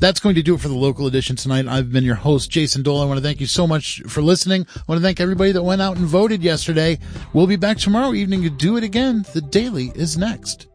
That's 0.00 0.20
going 0.20 0.34
to 0.34 0.42
do 0.42 0.54
it 0.54 0.60
for 0.60 0.68
the 0.68 0.74
local 0.74 1.06
edition 1.06 1.36
tonight. 1.36 1.66
I've 1.66 1.92
been 1.92 2.04
your 2.04 2.16
host, 2.16 2.50
Jason 2.50 2.82
Dole. 2.82 3.00
I 3.00 3.04
want 3.04 3.18
to 3.18 3.22
thank 3.22 3.40
you 3.40 3.46
so 3.46 3.66
much 3.66 4.02
for 4.08 4.22
listening. 4.22 4.66
I 4.74 4.82
want 4.86 4.98
to 5.00 5.02
thank 5.02 5.20
everybody 5.20 5.52
that 5.52 5.62
went 5.62 5.82
out 5.82 5.96
and 5.96 6.06
voted 6.06 6.42
yesterday. 6.42 6.98
We'll 7.32 7.46
be 7.46 7.56
back 7.56 7.78
tomorrow 7.78 8.12
evening 8.14 8.42
to 8.42 8.50
do 8.50 8.76
it 8.76 8.84
again. 8.84 9.24
The 9.32 9.42
Daily 9.42 9.92
is 9.94 10.16
next. 10.16 10.66